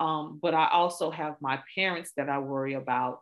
[0.00, 3.20] Um, but I also have my parents that I worry about,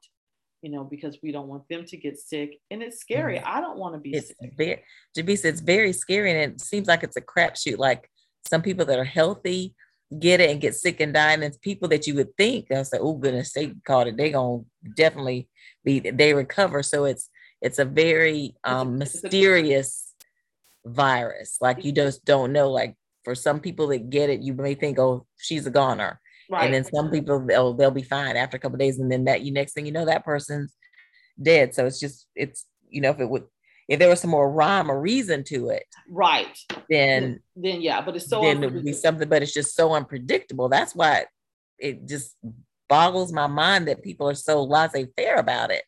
[0.60, 2.58] you know, because we don't want them to get sick.
[2.70, 3.38] And it's scary.
[3.38, 3.48] Mm-hmm.
[3.48, 4.52] I don't want to be it's sick.
[4.58, 4.82] Very,
[5.16, 6.30] Jabisa, it's very scary.
[6.32, 7.78] And it seems like it's a crapshoot.
[7.78, 8.10] Like
[8.46, 9.74] some people that are healthy
[10.18, 11.32] get it and get sick and die.
[11.32, 14.18] And it's people that you would think, I say, oh goodness, they caught it.
[14.18, 14.62] They gonna
[14.96, 15.48] definitely
[15.82, 16.82] be they recover.
[16.82, 17.30] So it's
[17.66, 20.14] it's a very um, mysterious
[20.84, 21.58] virus.
[21.60, 22.70] Like you just don't know.
[22.70, 26.20] Like for some people that get it, you may think, oh, she's a goner.
[26.48, 26.64] Right.
[26.64, 29.42] And then some people they'll they'll be fine after a couple days, and then that
[29.42, 30.72] you next thing you know that person's
[31.42, 31.74] dead.
[31.74, 33.44] So it's just it's you know if it would
[33.88, 36.56] if there was some more rhyme or reason to it, right?
[36.88, 39.92] Then then yeah, but it's so then it would be something, but it's just so
[39.92, 40.68] unpredictable.
[40.68, 41.24] That's why
[41.78, 42.36] it just
[42.88, 45.82] boggles my mind that people are so laissez-faire about it.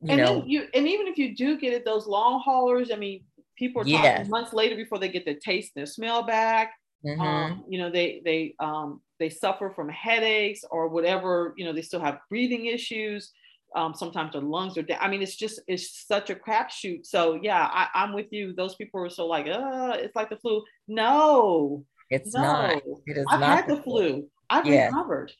[0.00, 2.96] You and know, you and even if you do get it, those long haulers, I
[2.96, 3.24] mean,
[3.56, 4.28] people are yes.
[4.28, 6.72] months later before they get their taste and their smell back.
[7.04, 7.20] Mm-hmm.
[7.20, 11.54] Um, you know, they they um, they suffer from headaches or whatever.
[11.56, 13.32] You know, they still have breathing issues.
[13.74, 14.98] Um, sometimes their lungs are down.
[15.00, 17.04] I mean, it's just it's such a crapshoot.
[17.04, 18.54] So yeah, I, I'm with you.
[18.54, 20.62] Those people are so like, uh, it's like the flu.
[20.88, 22.42] No, it's no.
[22.42, 22.82] not.
[23.06, 24.08] It is I've not had the flu.
[24.08, 24.30] flu.
[24.48, 24.86] I've yeah.
[24.86, 25.32] recovered.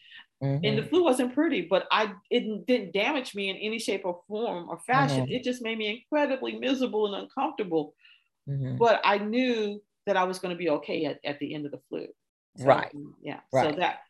[0.43, 0.65] Mm-hmm.
[0.65, 4.21] And the flu wasn't pretty, but I it didn't damage me in any shape or
[4.29, 5.25] form or fashion.
[5.25, 5.33] Mm-hmm.
[5.33, 7.95] It just made me incredibly miserable and uncomfortable.
[8.49, 8.77] Mm-hmm.
[8.77, 11.73] But I knew that I was going to be okay at, at the end of
[11.73, 12.07] the flu.
[12.59, 12.93] So, right.
[13.23, 13.41] Yeah.
[13.53, 13.75] Right.
[13.75, 14.01] So that,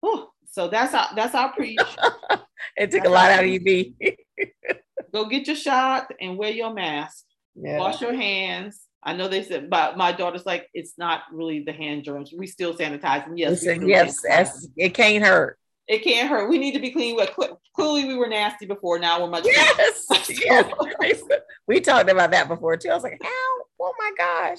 [0.00, 1.78] whew, so that's our, that's our preach.
[2.76, 3.94] it took that's a lot out of you,
[5.12, 7.24] Go get your shot and wear your mask.
[7.54, 7.78] Yeah.
[7.78, 8.80] Wash your hands.
[9.02, 12.32] I know they said, but my daughter's like, it's not really the hand germs.
[12.36, 13.26] We still sanitize.
[13.26, 15.58] And yes, said, yes, it can't hurt.
[15.86, 16.48] It can't hurt.
[16.48, 17.18] We need to be clean.
[17.76, 18.98] Clearly, we were nasty before.
[18.98, 19.44] Now we're much.
[19.44, 21.22] Yes, yes.
[21.68, 22.88] we talked about that before too.
[22.88, 23.64] I was like, how?
[23.80, 24.58] Oh my gosh.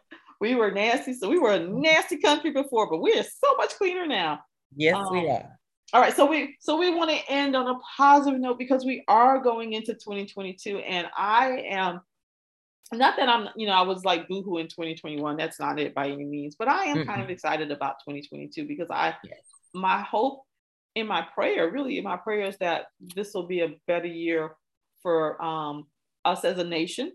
[0.40, 1.14] we were nasty.
[1.14, 4.40] So we were a nasty country before, but we are so much cleaner now.
[4.76, 5.58] Yes, um, we are.
[5.92, 9.02] All right, so we so we want to end on a positive note because we
[9.08, 12.00] are going into 2022, and I am
[12.92, 15.36] not that I'm, you know, I was like boohoo in 2021.
[15.36, 17.08] That's not it by any means, but I am mm-hmm.
[17.08, 19.38] kind of excited about 2022 because I, yes.
[19.74, 20.44] my hope
[20.94, 24.56] in my prayer, really in my prayer is that this will be a better year
[25.02, 25.86] for um,
[26.24, 27.12] us as a nation.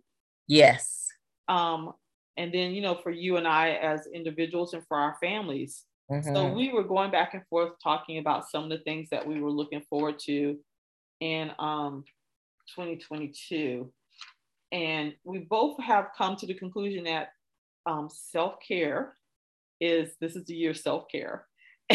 [0.47, 1.07] Yes.
[1.47, 1.93] Um,
[2.37, 5.83] and then, you know, for you and I as individuals and for our families.
[6.11, 6.33] Mm-hmm.
[6.33, 9.39] So we were going back and forth talking about some of the things that we
[9.39, 10.57] were looking forward to
[11.19, 12.03] in um,
[12.75, 13.91] 2022.
[14.71, 17.29] And we both have come to the conclusion that
[17.85, 19.13] um, self care
[19.79, 21.45] is this is the year of self care.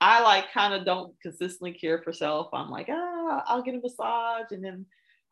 [0.00, 2.48] I like kind of don't consistently care for self.
[2.52, 4.86] I'm like, ah, I'll get a massage and then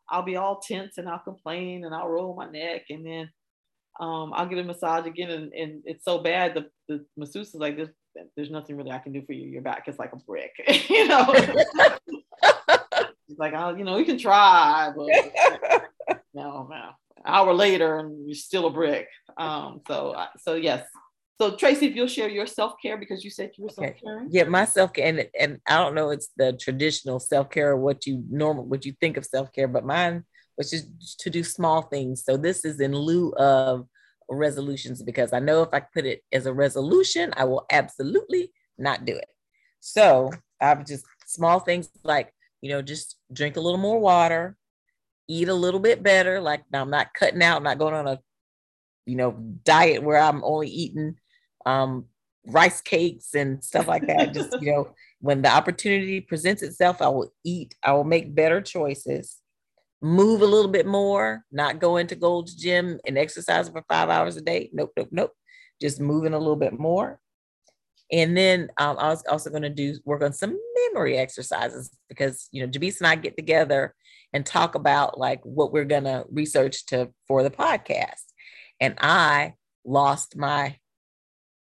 [0.09, 2.83] I'll be all tense and I'll complain and I'll roll my neck.
[2.89, 3.29] And then
[3.99, 6.53] um, I'll get a massage again, and, and it's so bad.
[6.53, 7.89] The, the masseuse is like, there's,
[8.35, 9.47] there's nothing really I can do for you.
[9.47, 10.51] Your back is like a brick,
[10.89, 11.33] you know.
[13.27, 15.07] He's like, oh, you know, you can try, but
[16.33, 16.89] no, no.
[17.17, 19.07] An hour later, and you're still a brick.
[19.37, 20.87] Um, so, so yes.
[21.39, 24.25] So Tracy, if you'll share your self care because you said you were self care.
[24.29, 27.77] Yeah, my self care, and and I don't know, it's the traditional self care, or
[27.77, 30.23] what you normal, what you think of self care, but mine
[30.57, 30.87] which is
[31.19, 32.23] to do small things.
[32.25, 33.87] So this is in lieu of
[34.29, 39.05] resolutions because I know if I put it as a resolution, I will absolutely not
[39.05, 39.29] do it.
[39.79, 44.57] So I've just small things like, you know, just drink a little more water,
[45.27, 46.41] eat a little bit better.
[46.41, 48.19] Like now I'm not cutting out, I'm not going on a,
[49.05, 49.33] you know,
[49.63, 51.17] diet where I'm only eating
[51.67, 52.05] um,
[52.45, 54.33] rice cakes and stuff like that.
[54.33, 54.89] just, you know,
[55.19, 59.41] when the opportunity presents itself, I will eat, I will make better choices
[60.01, 64.37] move a little bit more, not go into Gold's Gym and exercise for five hours
[64.37, 64.69] a day.
[64.73, 65.31] Nope, nope, nope.
[65.81, 67.19] Just moving a little bit more.
[68.11, 72.47] And then um, I was also going to do work on some memory exercises because
[72.51, 73.93] you know Jabis and I get together
[74.31, 78.23] and talk about like what we're going to research to for the podcast.
[78.79, 80.77] And I lost my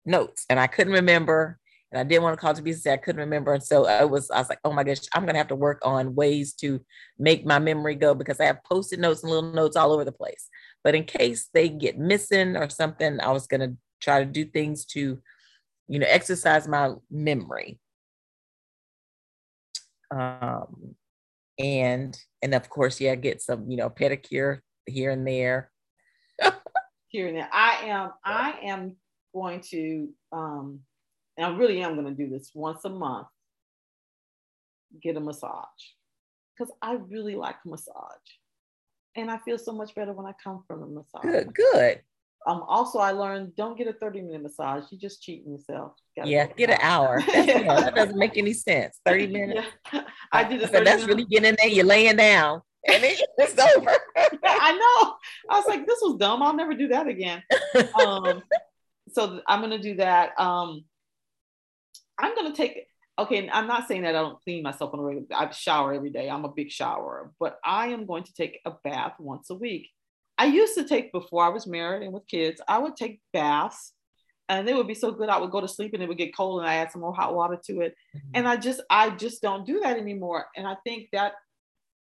[0.05, 1.59] notes and I couldn't remember
[1.93, 3.53] and I didn't want to call to be say I couldn't remember.
[3.53, 5.79] And so I was, I was like, oh my gosh, I'm gonna have to work
[5.83, 6.81] on ways to
[7.19, 10.11] make my memory go because I have post-it notes and little notes all over the
[10.11, 10.49] place.
[10.83, 14.87] But in case they get missing or something, I was gonna try to do things
[14.87, 15.21] to,
[15.87, 17.79] you know, exercise my memory.
[20.11, 20.95] Um,
[21.59, 25.71] and and of course, yeah, get some, you know, pedicure here and there.
[27.09, 27.51] here and there.
[27.53, 28.97] I am, I am
[29.35, 30.81] going to um
[31.37, 33.27] and I really am going to do this once a month,
[35.03, 35.67] get a massage
[36.57, 37.95] because I really like massage.
[39.17, 41.23] And I feel so much better when I come from a massage.
[41.23, 42.01] Good, good.
[42.47, 44.85] Um, also, I learned don't get a 30 minute massage.
[44.91, 45.93] You're just cheating yourself.
[46.17, 47.23] You yeah, get an hour.
[47.35, 47.63] yeah.
[47.63, 49.01] that doesn't make any sense.
[49.07, 49.69] 30 minutes.
[49.93, 50.03] Yeah.
[50.33, 50.63] I did.
[50.71, 51.69] So that's really getting in there.
[51.69, 53.05] You're laying down and
[53.39, 53.97] it's over.
[54.45, 55.15] I know.
[55.51, 56.43] I was like, this was dumb.
[56.43, 57.43] I'll never do that again.
[57.95, 58.43] Um,
[59.13, 60.39] so I'm going to do that.
[60.39, 60.85] Um,
[62.19, 62.87] I'm gonna take
[63.19, 66.11] okay, I'm not saying that I don't clean myself on a regular I shower every
[66.11, 66.31] day.
[66.31, 69.91] I'm a big shower, but I am going to take a bath once a week.
[70.39, 73.93] I used to take before I was married and with kids, I would take baths
[74.49, 75.29] and they would be so good.
[75.29, 77.15] I would go to sleep and it would get cold and I add some more
[77.15, 77.95] hot water to it.
[78.17, 78.31] Mm-hmm.
[78.35, 80.47] And I just I just don't do that anymore.
[80.57, 81.35] And I think that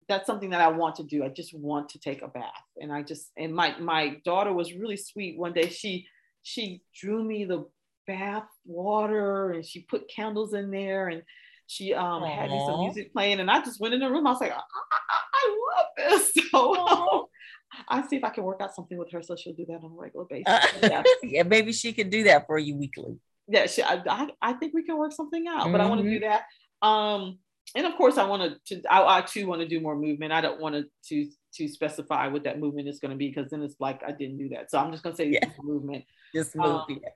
[0.09, 1.24] that's something that I want to do.
[1.24, 2.64] I just want to take a bath.
[2.80, 5.38] And I just and my my daughter was really sweet.
[5.38, 6.07] One day she
[6.49, 7.66] she drew me the
[8.07, 11.22] bath water and she put candles in there and
[11.66, 14.26] she um, had some music playing and I just went in the room.
[14.26, 16.32] I was like, I, I, I love this.
[16.51, 17.28] So
[17.88, 19.92] I see if I can work out something with her so she'll do that on
[19.92, 20.46] a regular basis.
[20.46, 21.03] Uh, yeah.
[21.22, 23.18] yeah, maybe she can do that for you weekly.
[23.46, 25.72] Yeah, she, I, I, I think we can work something out, mm-hmm.
[25.72, 26.44] but I want to do that.
[26.80, 27.38] Um,
[27.74, 28.82] and of course, I want to.
[28.90, 30.32] I, I too want to do more movement.
[30.32, 33.62] I don't want to to specify what that movement is going to be because then
[33.62, 34.70] it's like I didn't do that.
[34.70, 36.05] So I'm just going to say movement.
[36.34, 36.66] Just move.
[36.66, 37.12] Um, yes.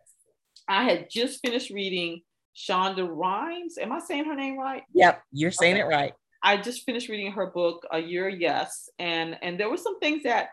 [0.68, 2.22] I had just finished reading
[2.56, 3.78] Shonda Rhimes.
[3.78, 4.82] Am I saying her name right?
[4.94, 5.82] Yep, you're saying okay.
[5.82, 6.12] it right.
[6.42, 10.24] I just finished reading her book, A Year Yes, and and there were some things
[10.24, 10.48] that.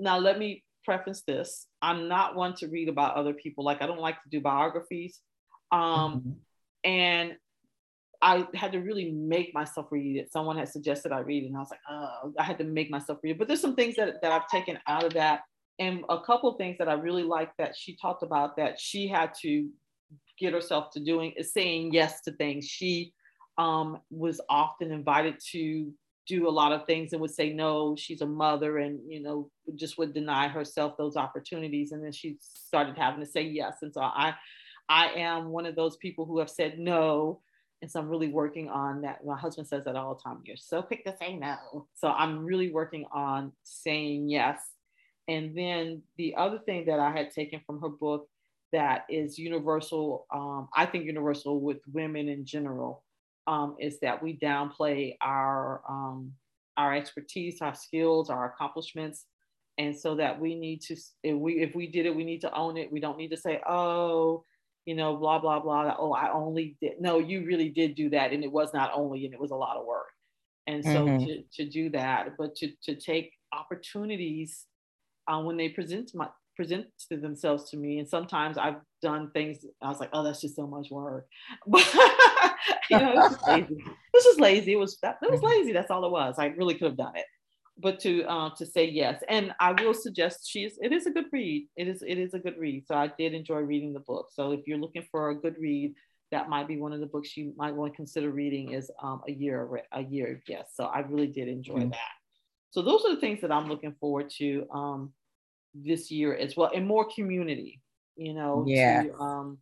[0.00, 3.64] Now let me preface this: I'm not one to read about other people.
[3.64, 5.20] Like I don't like to do biographies,
[5.72, 5.80] um,
[6.20, 6.30] mm-hmm.
[6.84, 7.36] and
[8.20, 10.32] I had to really make myself read it.
[10.32, 12.90] Someone had suggested I read it, and I was like, oh, I had to make
[12.90, 13.38] myself read it.
[13.38, 15.42] But there's some things that, that I've taken out of that
[15.78, 19.32] and a couple things that I really like that she talked about that she had
[19.42, 19.68] to
[20.38, 22.66] get herself to doing is saying yes to things.
[22.66, 23.12] She
[23.58, 25.92] um, was often invited to
[26.26, 27.96] do a lot of things and would say no.
[27.96, 32.36] She's a mother and you know just would deny herself those opportunities, and then she
[32.40, 33.76] started having to say yes.
[33.82, 34.34] And so I,
[34.88, 37.40] I am one of those people who have said no.
[37.80, 39.24] And so I'm really working on that.
[39.24, 40.40] My husband says that all the time.
[40.44, 41.86] You're so quick to say no.
[41.94, 44.58] So I'm really working on saying yes
[45.28, 48.28] and then the other thing that I had taken from her book
[48.72, 53.04] that is universal, um, I think universal with women in general,
[53.46, 56.32] um, is that we downplay our um,
[56.76, 59.24] our expertise, our skills, our accomplishments,
[59.78, 62.54] and so that we need to if we if we did it, we need to
[62.54, 62.90] own it.
[62.90, 64.44] We don't need to say, oh,
[64.88, 65.94] you know, blah blah blah.
[65.98, 66.92] Oh, I only did.
[66.98, 69.54] No, you really did do that, and it was not only, and it was a
[69.54, 70.06] lot of work.
[70.66, 71.26] And so mm-hmm.
[71.26, 74.64] to, to do that, but to to take opportunities
[75.30, 77.98] uh, when they present my present to themselves to me.
[77.98, 81.26] And sometimes I've done things, I was like, oh, that's just so much work.
[81.66, 81.86] But
[82.90, 83.74] you know, it's just lazy.
[83.74, 84.72] It was just lazy.
[84.72, 85.48] It was that it was mm-hmm.
[85.48, 85.72] lazy.
[85.72, 86.36] That's all it was.
[86.38, 87.26] I really could have done it.
[87.78, 89.22] But to uh, to say yes.
[89.28, 91.68] And I will suggest she is it is a good read.
[91.76, 92.86] It is it is a good read.
[92.86, 94.28] So I did enjoy reading the book.
[94.32, 95.94] So if you're looking for a good read,
[96.30, 99.22] that might be one of the books you might want to consider reading is um,
[99.28, 100.66] a year a year yes.
[100.74, 101.90] So I really did enjoy mm-hmm.
[101.90, 102.12] that.
[102.70, 105.12] So those are the things that I'm looking forward to um,
[105.74, 107.80] this year as well, and more community.
[108.16, 109.04] You know, yeah.
[109.04, 109.58] To, um,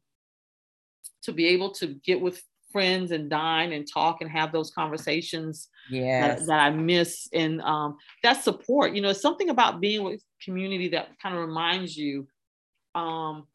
[1.25, 2.43] to be able to get with
[2.77, 6.41] friends and dine and talk and have those conversations yes.
[6.41, 7.27] that, that I miss.
[7.33, 11.97] And um, that support, you know, something about being with community that kind of reminds
[11.97, 12.29] you
[12.95, 13.47] um,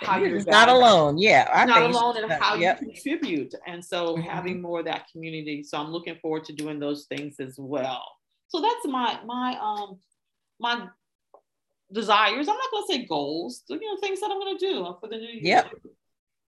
[0.00, 1.18] how you're, you're not alone.
[1.18, 1.48] Yeah.
[1.54, 2.80] I not alone and how yep.
[2.80, 3.54] you contribute.
[3.64, 4.22] And so mm-hmm.
[4.22, 5.62] having more of that community.
[5.62, 8.04] So I'm looking forward to doing those things as well.
[8.48, 10.00] So that's my, my, um,
[10.58, 10.88] my
[11.92, 12.48] desires.
[12.48, 15.08] I'm not going to say goals, you know, things that I'm going to do for
[15.08, 15.40] the new year.
[15.42, 15.70] Yep.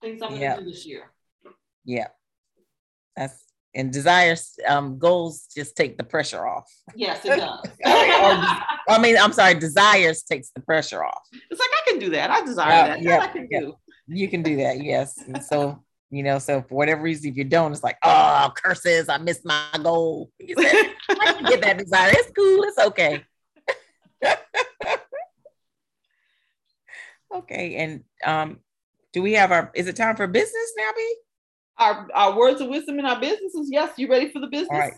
[0.00, 0.58] Things I'm going to yep.
[0.60, 1.10] do this year.
[1.84, 2.08] Yeah.
[3.16, 6.70] That's and desires um goals just take the pressure off.
[6.94, 7.68] Yes, it does.
[7.84, 11.22] I mean, I'm sorry, desires takes the pressure off.
[11.50, 12.30] It's like I can do that.
[12.30, 13.02] I desire uh, that.
[13.02, 13.74] Yeah, I can do.
[14.06, 15.16] You can do that, yes.
[15.26, 19.08] And so, you know, so for whatever reason, if you don't, it's like, oh, curses,
[19.08, 20.30] I missed my goal.
[20.38, 22.12] You said, I can get that desire.
[22.12, 23.24] It's cool, it's okay.
[27.34, 28.58] okay, and um,
[29.12, 31.14] do we have our is it time for business now, B?
[31.78, 33.68] Our, our words of wisdom in our businesses.
[33.70, 34.68] Yes, you ready for the business?
[34.70, 34.94] All right.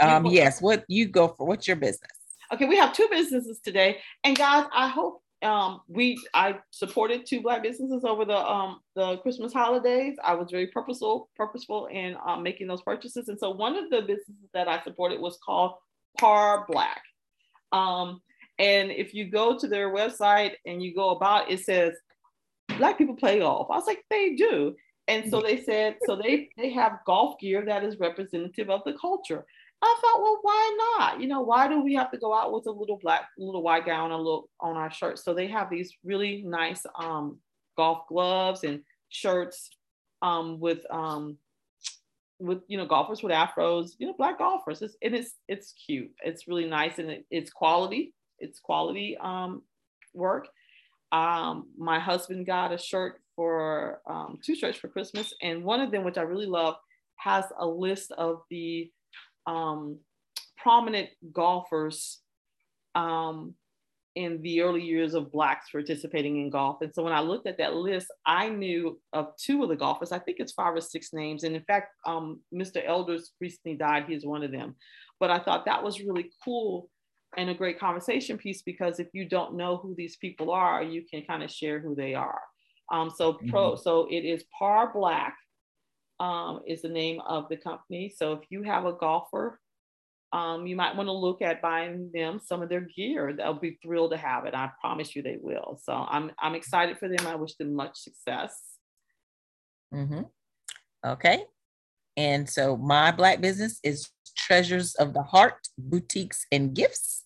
[0.00, 0.60] Um, yes.
[0.60, 1.46] What you go for?
[1.46, 2.10] What's your business?
[2.52, 7.42] Okay, we have two businesses today, and guys, I hope um, we I supported two
[7.42, 10.16] black businesses over the um, the Christmas holidays.
[10.22, 14.02] I was very purposeful purposeful in um, making those purchases, and so one of the
[14.02, 15.72] businesses that I supported was called
[16.18, 17.02] Par Black.
[17.72, 18.20] Um,
[18.58, 21.94] and if you go to their website and you go about, it says
[22.78, 23.68] black people play golf.
[23.70, 24.74] I was like, they do.
[25.08, 28.94] And so they said, so they they have golf gear that is representative of the
[29.00, 29.44] culture.
[29.82, 31.20] I thought, well, why not?
[31.20, 33.84] You know, why do we have to go out with a little black, little white
[33.84, 35.18] gown, a little on our shirt?
[35.18, 37.38] So they have these really nice um,
[37.76, 38.80] golf gloves and
[39.10, 39.70] shirts
[40.22, 41.36] um, with um,
[42.38, 44.82] with you know golfers with afros, you know, black golfers.
[44.82, 46.10] It's, and it's it's cute.
[46.24, 48.14] It's really nice and it, it's quality.
[48.38, 49.62] It's quality um,
[50.14, 50.48] work.
[51.12, 55.90] Um, my husband got a shirt for um, two shirts for Christmas, and one of
[55.92, 56.76] them, which I really love,
[57.16, 58.90] has a list of the
[59.46, 59.98] um,
[60.56, 62.20] prominent golfers
[62.94, 63.54] um,
[64.16, 66.78] in the early years of Blacks participating in golf.
[66.80, 70.10] And so when I looked at that list, I knew of two of the golfers.
[70.10, 71.44] I think it's five or six names.
[71.44, 72.82] And in fact, um, Mr.
[72.84, 74.06] Elders recently died.
[74.08, 74.74] He's one of them.
[75.20, 76.88] But I thought that was really cool
[77.36, 81.04] and a great conversation piece because if you don't know who these people are, you
[81.10, 82.40] can kind of share who they are.
[82.92, 83.82] Um, so pro, mm-hmm.
[83.82, 85.36] so it is Par Black
[86.20, 88.12] um, is the name of the company.
[88.16, 89.60] So if you have a golfer,
[90.32, 93.32] um, you might want to look at buying them some of their gear.
[93.32, 94.54] They'll be thrilled to have it.
[94.54, 95.80] I promise you they will.
[95.82, 97.26] So I'm I'm excited for them.
[97.26, 98.60] I wish them much success.
[99.94, 100.22] Mm-hmm.
[101.04, 101.44] Okay.
[102.16, 107.24] And so my black business is Treasures of the Heart Boutiques and Gifts.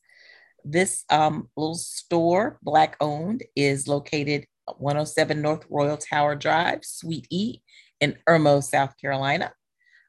[0.64, 4.46] This um, little store, black owned, is located
[4.78, 7.60] 107 North Royal Tower Drive, Suite E
[8.00, 9.52] in Irmo, South Carolina.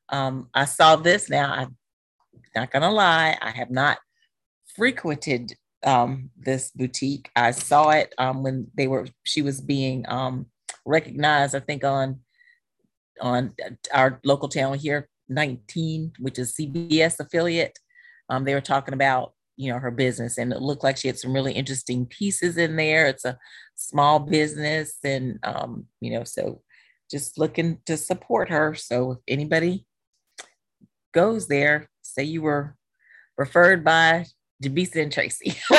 [0.10, 1.54] Um, I saw this now.
[1.54, 1.78] I'm
[2.56, 3.98] not gonna lie, I have not
[4.76, 5.54] frequented
[5.84, 7.30] um, this boutique.
[7.36, 10.48] I saw it um, when they were she was being um,
[10.86, 11.56] recognized.
[11.56, 12.20] I think on
[13.20, 13.54] on
[13.94, 17.78] our local channel here, 19, which is CBS affiliate.
[18.30, 21.20] Um, they were talking about you know her business and it looked like she had
[21.20, 23.06] some really interesting pieces in there.
[23.06, 23.38] It's a
[23.76, 26.62] small business and um you know so
[27.12, 28.74] just looking to support her.
[28.74, 29.86] So if anybody
[31.14, 32.76] goes there say you were
[33.38, 34.26] referred by
[34.64, 35.56] Jabisa and Tracy.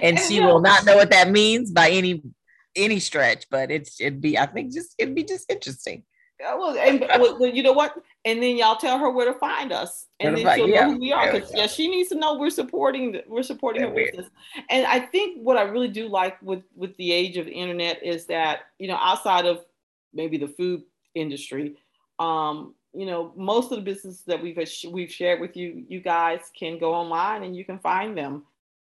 [0.00, 2.22] And she will not know what that means by any
[2.76, 6.02] any stretch but it's it'd be i think just it'd be just interesting.
[6.40, 7.94] Well, and well, you know what?
[8.26, 10.86] And then y'all tell her where to find us, and then she'll yeah.
[10.86, 11.30] know who we are.
[11.30, 14.30] Because yeah, she needs to know we're supporting the, we're supporting yeah, her business.
[14.70, 18.02] And I think what I really do like with with the age of the internet
[18.02, 19.66] is that you know outside of
[20.14, 21.76] maybe the food industry,
[22.18, 24.58] um, you know most of the businesses that we've
[24.90, 28.44] we've shared with you, you guys can go online and you can find them.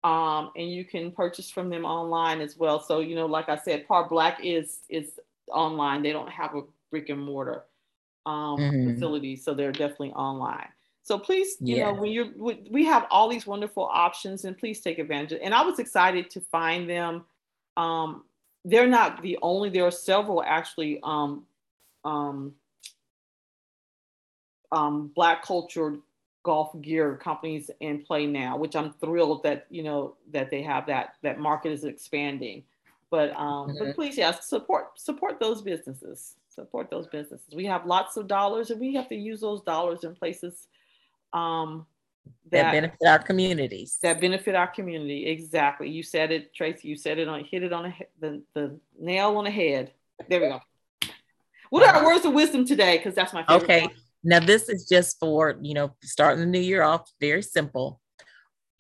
[0.02, 2.80] Um, and you can purchase from them online as well.
[2.80, 5.20] So, you know, like I said, Par Black is is
[5.52, 6.02] online.
[6.04, 7.66] They don't have a brick and mortar
[8.30, 8.94] um, mm-hmm.
[8.94, 10.68] facilities, so they're definitely online.
[11.04, 11.86] So please, you yeah.
[11.86, 12.30] know, when you're,
[12.70, 15.32] we have all these wonderful options, and please take advantage.
[15.34, 17.26] Of, and I was excited to find them.
[17.78, 18.26] Um,
[18.64, 19.70] they're not the only.
[19.70, 21.00] There are several actually.
[21.04, 21.46] Um,
[22.06, 22.54] um,
[24.72, 25.98] um, black culture
[26.44, 30.86] golf gear companies in play now, which I'm thrilled that you know that they have
[30.88, 32.64] that that market is expanding.
[33.10, 33.78] But um, mm-hmm.
[33.80, 36.36] but please, yes, support support those businesses.
[36.50, 37.54] Support those businesses.
[37.54, 40.68] We have lots of dollars, and we have to use those dollars in places
[41.32, 41.86] um,
[42.52, 43.98] that, that, benefit our communities.
[44.02, 45.28] That benefit our community.
[45.28, 45.90] Exactly.
[45.90, 46.88] You said it, Tracy.
[46.88, 49.92] You said it on hit it on a, the the nail on the head.
[50.28, 50.62] There we go.
[51.70, 52.98] What are our words of wisdom today?
[52.98, 53.64] Because that's my favorite.
[53.64, 53.82] Okay.
[53.82, 53.92] One.
[54.24, 58.02] Now this is just for you know starting the new year off very simple.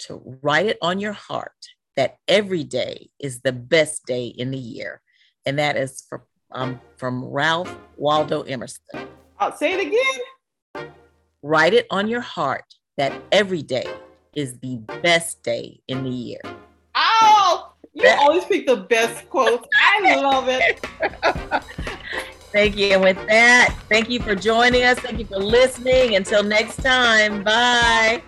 [0.03, 1.67] To write it on your heart
[1.97, 5.01] that every day is the best day in the year,
[5.45, 6.22] and that is from
[6.52, 9.08] um, from Ralph Waldo Emerson.
[9.39, 10.91] I'll say it again.
[11.41, 12.66] Write it on your heart
[12.97, 13.86] that every day
[14.36, 16.41] is the best day in the year.
[16.95, 19.68] Oh, you always pick the best quotes.
[19.76, 20.86] I love it.
[22.52, 22.93] thank you.
[22.93, 25.00] And with that, thank you for joining us.
[25.00, 26.16] Thank you for listening.
[26.16, 28.22] Until next time, bye.